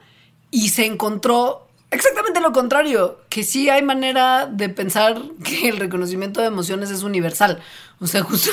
[0.54, 6.42] y se encontró exactamente lo contrario, que sí hay manera de pensar que el reconocimiento
[6.42, 7.62] de emociones es universal.
[8.00, 8.52] O sea, justo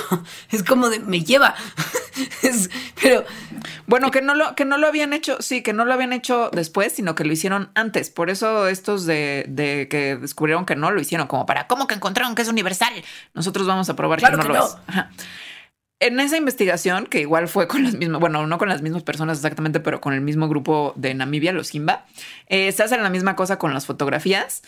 [0.51, 1.55] es como de me lleva.
[2.43, 2.69] Es-
[3.01, 3.25] pero
[3.87, 6.51] Bueno, que no lo, que no lo habían hecho, sí, que no lo habían hecho
[6.53, 8.11] después, sino que lo hicieron antes.
[8.11, 11.95] Por eso estos de, de que descubrieron que no lo hicieron, como para, ¿cómo que
[11.95, 12.93] encontraron que es universal?
[13.35, 14.67] Nosotros vamos a probar Claro que no que lo no.
[14.67, 14.77] es.
[14.87, 15.11] Ajá.
[16.03, 19.39] En esa investigación, que igual fue con las mismas, bueno, no con las mismas personas
[19.39, 22.07] exactamente, pero con el mismo grupo de Namibia, los Jimba,
[22.47, 24.63] eh, se hacen la misma cosa con las fotografías,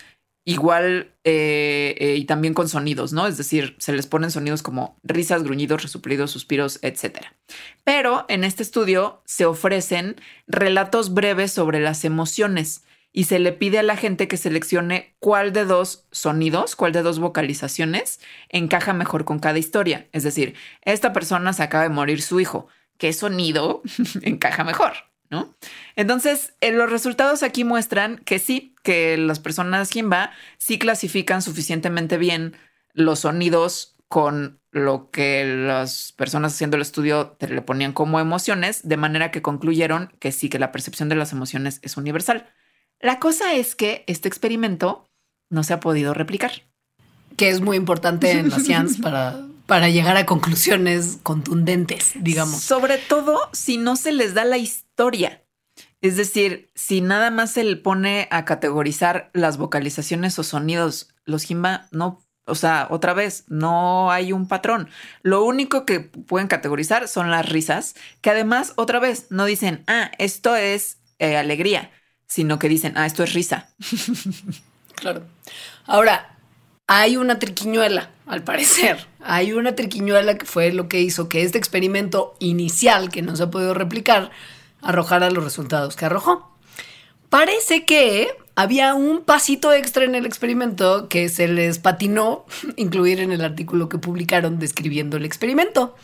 [0.44, 3.26] igual eh, eh, y también con sonidos, ¿no?
[3.26, 7.34] Es decir, se les ponen sonidos como risas, gruñidos, resuplidos, suspiros, etcétera.
[7.82, 10.16] Pero en este estudio se ofrecen
[10.46, 15.52] relatos breves sobre las emociones y se le pide a la gente que seleccione cuál
[15.52, 20.08] de dos sonidos, cuál de dos vocalizaciones encaja mejor con cada historia.
[20.12, 22.68] Es decir, esta persona se acaba de morir su hijo.
[22.96, 23.82] ¿Qué sonido
[24.22, 24.92] encaja mejor?
[25.28, 25.54] ¿No?
[25.96, 32.18] Entonces, eh, los resultados aquí muestran que sí, que las personas Jimba sí clasifican suficientemente
[32.18, 32.54] bien
[32.92, 38.98] los sonidos con lo que las personas haciendo el estudio le ponían como emociones, de
[38.98, 42.46] manera que concluyeron que sí, que la percepción de las emociones es universal.
[43.02, 45.10] La cosa es que este experimento
[45.50, 46.52] no se ha podido replicar.
[47.36, 52.62] que es muy importante en la ciencia para, para llegar a conclusiones contundentes, digamos.
[52.62, 55.42] Sobre todo si no se les da la historia.
[56.00, 61.44] Es decir, si nada más se le pone a categorizar las vocalizaciones o sonidos, los
[61.44, 64.88] Jimba no, o sea, otra vez, no hay un patrón.
[65.22, 70.10] Lo único que pueden categorizar son las risas, que además, otra vez, no dicen, ah,
[70.18, 71.90] esto es eh, alegría,
[72.32, 73.68] sino que dicen, ah, esto es risa.
[74.94, 75.24] Claro.
[75.84, 76.36] Ahora,
[76.86, 79.04] hay una triquiñuela, al parecer.
[79.20, 83.42] Hay una triquiñuela que fue lo que hizo que este experimento inicial, que no se
[83.42, 84.30] ha podido replicar,
[84.80, 86.56] arrojara los resultados que arrojó.
[87.30, 92.44] Parece que había un pasito extra en el experimento que se les patinó
[92.76, 95.96] incluir en el artículo que publicaron describiendo el experimento.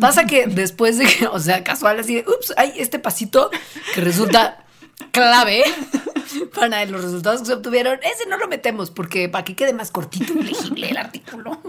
[0.00, 3.50] Pasa que después de que, o sea, casual así, de, ups, hay este pasito
[3.94, 4.63] que resulta
[5.12, 5.64] clave
[6.54, 7.98] para los resultados que se obtuvieron.
[8.02, 11.60] Ese no lo metemos porque para que quede más cortito y legible el artículo.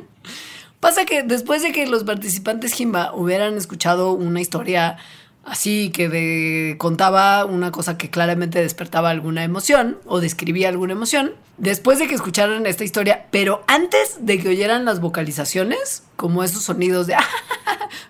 [0.79, 4.97] Pasa que después de que los participantes Jimba hubieran escuchado una historia
[5.45, 11.99] así que contaba una cosa que claramente despertaba alguna emoción o describía alguna emoción, después
[11.99, 17.07] de que escucharan esta historia, pero antes de que oyeran las vocalizaciones, como esos sonidos
[17.07, 17.15] de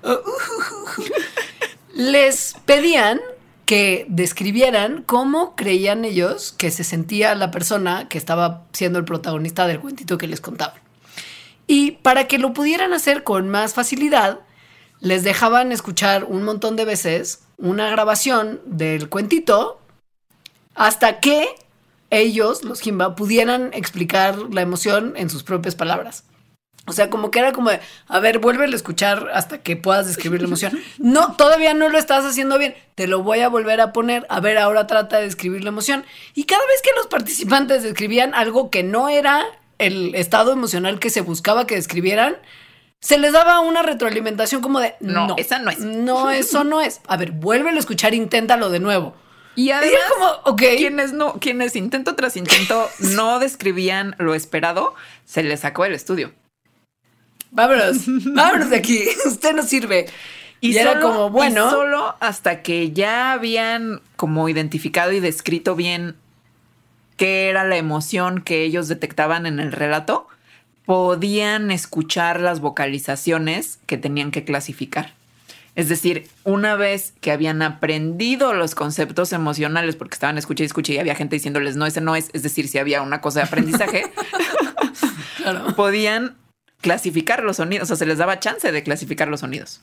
[1.93, 3.20] les pedían
[3.66, 9.68] que describieran cómo creían ellos que se sentía la persona que estaba siendo el protagonista
[9.68, 10.80] del cuentito que les contaban.
[11.68, 14.39] Y para que lo pudieran hacer con más facilidad,
[14.99, 19.80] les dejaban escuchar un montón de veces una grabación del cuentito
[20.76, 21.47] hasta que
[22.09, 26.24] ellos, los Jimba, pudieran explicar la emoción en sus propias palabras.
[26.88, 30.05] O sea, como que era como de, a ver, vuelve a escuchar hasta que puedas
[30.05, 30.79] describir la emoción.
[30.99, 32.75] No, todavía no lo estás haciendo bien.
[32.93, 34.27] Te lo voy a volver a poner.
[34.29, 36.05] A ver, ahora trata de describir la emoción.
[36.36, 39.43] Y cada vez que los participantes describían algo que no era
[39.79, 42.38] el estado emocional que se buscaba que describieran,
[42.99, 45.79] se les daba una retroalimentación como de, No, no, esa no es.
[45.79, 47.01] No, eso no es.
[47.07, 49.15] A ver, vuélvelo a escuchar, inténtalo de nuevo.
[49.55, 50.61] Y además, como, ok.
[50.77, 56.33] quienes no, quienes intento tras intento no describían lo esperado, se les sacó el estudio.
[57.56, 58.03] Vámonos,
[58.34, 59.03] vámonos de aquí.
[59.26, 60.06] Usted no sirve.
[60.62, 61.68] Y, era solo- como, bueno.
[61.68, 66.16] y solo hasta que ya habían como identificado y descrito bien
[67.18, 70.28] qué era la emoción que ellos detectaban en el relato,
[70.86, 75.14] podían escuchar las vocalizaciones que tenían que clasificar.
[75.76, 80.93] Es decir, una vez que habían aprendido los conceptos emocionales, porque estaban escucha y escucha
[80.93, 83.45] y había gente diciéndoles no, ese no es, es decir, si había una cosa de
[83.47, 84.06] aprendizaje,
[85.38, 85.76] Claro.
[85.76, 86.36] podían
[86.86, 89.81] clasificar los sonidos, o sea, se les daba chance de clasificar los sonidos.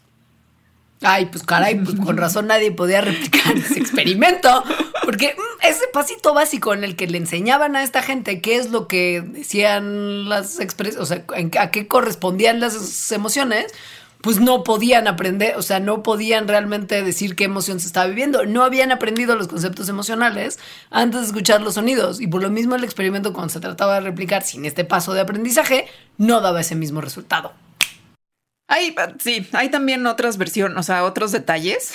[1.01, 4.63] Ay, pues caray, pues con razón nadie podía replicar ese experimento.
[5.05, 8.71] Porque mm, ese pasito básico en el que le enseñaban a esta gente qué es
[8.71, 11.25] lo que decían las expresiones, o sea,
[11.59, 13.73] a qué correspondían las emociones,
[14.23, 18.47] pues no podían aprender, o sea, no podían realmente decir qué emoción se estaba viviendo.
[18.47, 20.61] No habían aprendido los conceptos emocionales
[20.91, 22.21] antes de escuchar los sonidos.
[22.21, 25.21] Y por lo mismo el experimento cuando se trataba de replicar sin este paso de
[25.21, 25.87] aprendizaje,
[26.19, 27.53] no daba ese mismo resultado.
[28.69, 31.93] Hay, sí, hay también otras versiones, o sea, otros detalles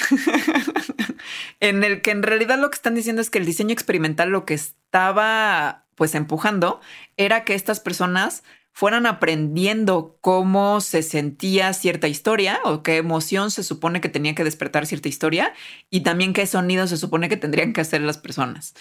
[1.60, 4.46] en el que en realidad lo que están diciendo es que el diseño experimental lo
[4.46, 6.80] que estaba pues empujando
[7.16, 8.44] era que estas personas
[8.78, 14.44] fueran aprendiendo cómo se sentía cierta historia o qué emoción se supone que tenía que
[14.44, 15.56] despertar cierta historia
[15.90, 18.76] y también qué sonidos se supone que tendrían que hacer las personas.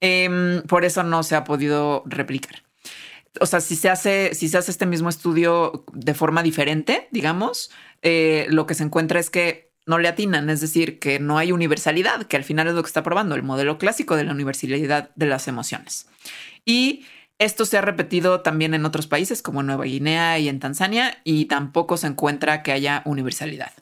[0.00, 2.62] Em, por eso no se ha podido replicar.
[3.42, 7.70] O sea, si se hace, si se hace este mismo estudio de forma diferente, digamos,
[8.00, 11.52] eh, lo que se encuentra es que no le atinan, es decir, que no hay
[11.52, 15.10] universalidad, que al final es lo que está probando el modelo clásico de la universalidad
[15.14, 16.06] de las emociones.
[16.64, 17.04] Y
[17.44, 21.46] esto se ha repetido también en otros países como Nueva Guinea y en Tanzania y
[21.46, 23.72] tampoco se encuentra que haya universalidad.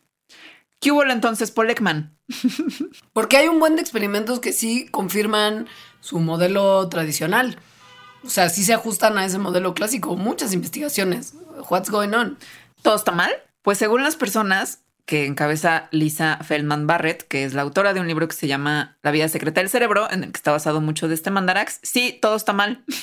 [0.81, 2.17] ¿Qué hubo entonces, Paul Ekman?
[3.13, 5.69] Porque hay un buen de experimentos que sí confirman
[6.01, 7.59] su modelo tradicional.
[8.25, 10.17] O sea, sí se ajustan a ese modelo clásico.
[10.17, 11.35] Muchas investigaciones.
[11.69, 12.39] What's going on?
[12.83, 13.31] ¿Todo está mal?
[13.61, 18.09] Pues según las personas, que encabeza Lisa Feldman Barrett, que es la autora de un
[18.09, 21.09] libro que se llama La vida secreta del cerebro, en el que está basado mucho
[21.09, 21.81] de este mandarax.
[21.83, 22.85] Sí, todo está mal.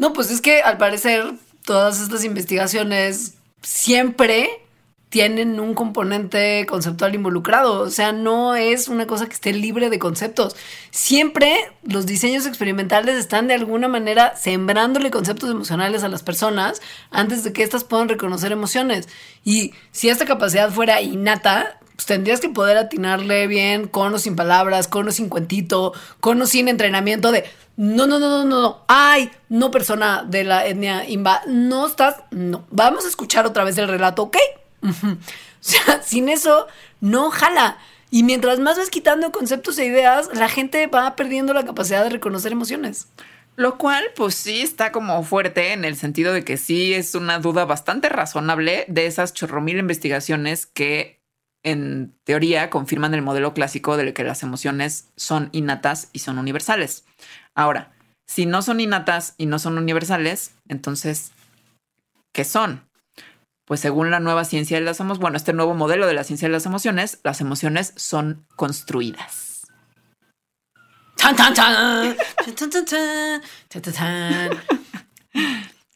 [0.00, 1.34] No, pues es que al parecer
[1.66, 4.48] todas estas investigaciones siempre
[5.10, 7.80] tienen un componente conceptual involucrado.
[7.80, 10.56] O sea, no es una cosa que esté libre de conceptos.
[10.90, 16.80] Siempre los diseños experimentales están de alguna manera sembrándole conceptos emocionales a las personas
[17.10, 19.08] antes de que éstas puedan reconocer emociones.
[19.44, 24.36] Y si esta capacidad fuera innata, pues tendrías que poder atinarle bien con o sin
[24.36, 27.44] palabras, con o sin cuentito, con o sin entrenamiento de
[27.76, 32.16] no, no, no, no, no, no, ay, no persona de la etnia imba, no estás,
[32.30, 34.36] no, vamos a escuchar otra vez el relato, ¿ok?
[35.60, 36.68] O sea, sin eso
[37.02, 37.76] no jala.
[38.10, 42.08] Y mientras más vas quitando conceptos e ideas, la gente va perdiendo la capacidad de
[42.08, 43.08] reconocer emociones.
[43.56, 47.38] Lo cual, pues sí está como fuerte en el sentido de que sí es una
[47.40, 51.20] duda bastante razonable de esas chorromil investigaciones que
[51.62, 57.04] en teoría confirman el modelo clásico de que las emociones son innatas y son universales.
[57.54, 57.92] Ahora,
[58.26, 61.32] si no son innatas y no son universales, entonces,
[62.32, 62.88] ¿qué son?
[63.70, 66.48] Pues según la nueva ciencia de las emociones, bueno, este nuevo modelo de la ciencia
[66.48, 69.60] de las emociones, las emociones son construidas.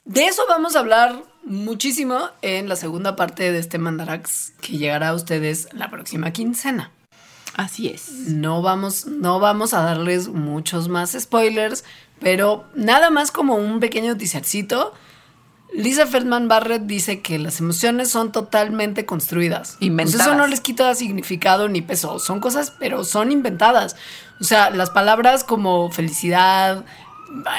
[0.05, 5.09] De eso vamos a hablar muchísimo en la segunda parte de este Mandarax que llegará
[5.09, 6.93] a ustedes la próxima quincena.
[7.57, 8.09] Así es.
[8.29, 11.83] No vamos, no vamos a darles muchos más spoilers,
[12.20, 14.95] pero nada más como un pequeño teasercito
[15.75, 19.77] Lisa Feldman Barrett dice que las emociones son totalmente construidas.
[19.81, 20.27] Inventadas.
[20.27, 22.20] eso no les quita significado ni peso.
[22.20, 23.97] Son cosas, pero son inventadas.
[24.41, 26.85] O sea, las palabras como felicidad,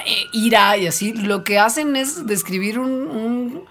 [0.05, 3.65] eh, ira y así, lo que hacen es describir un,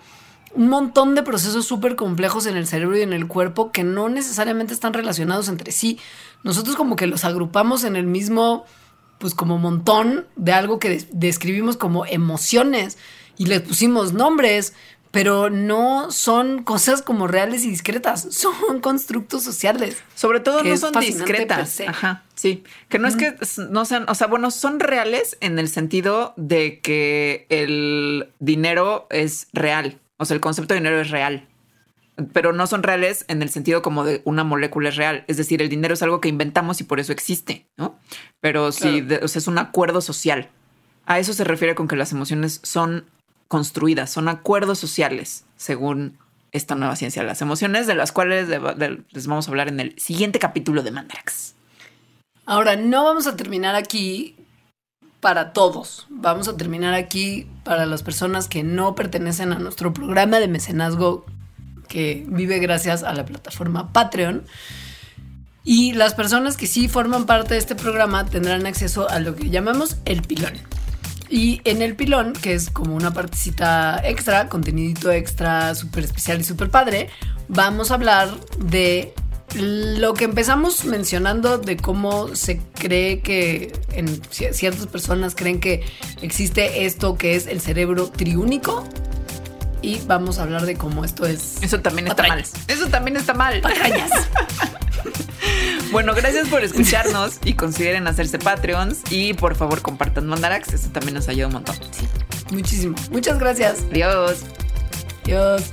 [0.55, 4.11] un montón de procesos súper complejos en el cerebro y en el cuerpo que no
[4.11, 5.99] necesariamente están relacionados entre sí.
[6.43, 8.67] Nosotros como que los agrupamos en el mismo,
[9.17, 12.99] pues como montón de algo que describimos como emociones
[13.37, 14.75] y les pusimos nombres,
[15.15, 20.03] pero no son cosas como reales y discretas, son constructos sociales.
[20.17, 21.81] Sobre todo no son discretas.
[21.87, 22.65] Ajá, sí.
[22.89, 23.37] Que no es que
[23.71, 29.47] no sean, o sea, bueno, son reales en el sentido de que el dinero es
[29.53, 30.01] real.
[30.17, 31.47] O sea, el concepto de dinero es real.
[32.33, 35.25] Pero no son reales en el sentido como de una molécula es real.
[35.29, 37.99] Es decir, el dinero es algo que inventamos y por eso existe, ¿no?
[38.41, 40.51] Pero sí, o sea, es un acuerdo social.
[41.07, 43.05] A eso se refiere con que las emociones son
[43.55, 46.19] construidas, son acuerdos sociales, según
[46.51, 49.97] esta nueva ciencia de las emociones, de las cuales les vamos a hablar en el
[49.97, 51.55] siguiente capítulo de Mandrax.
[52.47, 54.35] Ahora, no vamos a terminar aquí
[55.21, 56.09] para todos.
[56.11, 61.25] Vamos a terminar aquí para las personas que no pertenecen a nuestro programa de mecenazgo
[61.87, 64.43] que vive gracias a la plataforma Patreon.
[65.63, 69.49] Y las personas que sí forman parte de este programa tendrán acceso a lo que
[69.49, 70.55] llamamos el pilón.
[71.29, 76.45] Y en el pilón, que es como una partecita extra, contenidito extra, súper especial y
[76.45, 77.09] súper padre,
[77.49, 79.15] vamos a hablar de
[79.57, 85.85] lo que empezamos mencionando de cómo se cree que en ciertas personas creen que
[86.23, 88.87] existe esto que es el cerebro triúnico.
[89.81, 91.63] Y vamos a hablar de cómo esto es.
[91.63, 92.43] Eso también está mal.
[92.69, 93.61] Eso también está mal.
[93.61, 94.11] Patrañas.
[95.95, 101.15] Bueno, gracias por escucharnos y consideren hacerse Patreons y por favor compartan Mandarax, eso también
[101.15, 101.77] nos ayuda un montón.
[101.93, 102.09] Sí,
[102.51, 102.97] muchísimo.
[103.13, 103.85] Muchas gracias.
[103.93, 104.43] Adiós.
[105.23, 105.73] Adiós.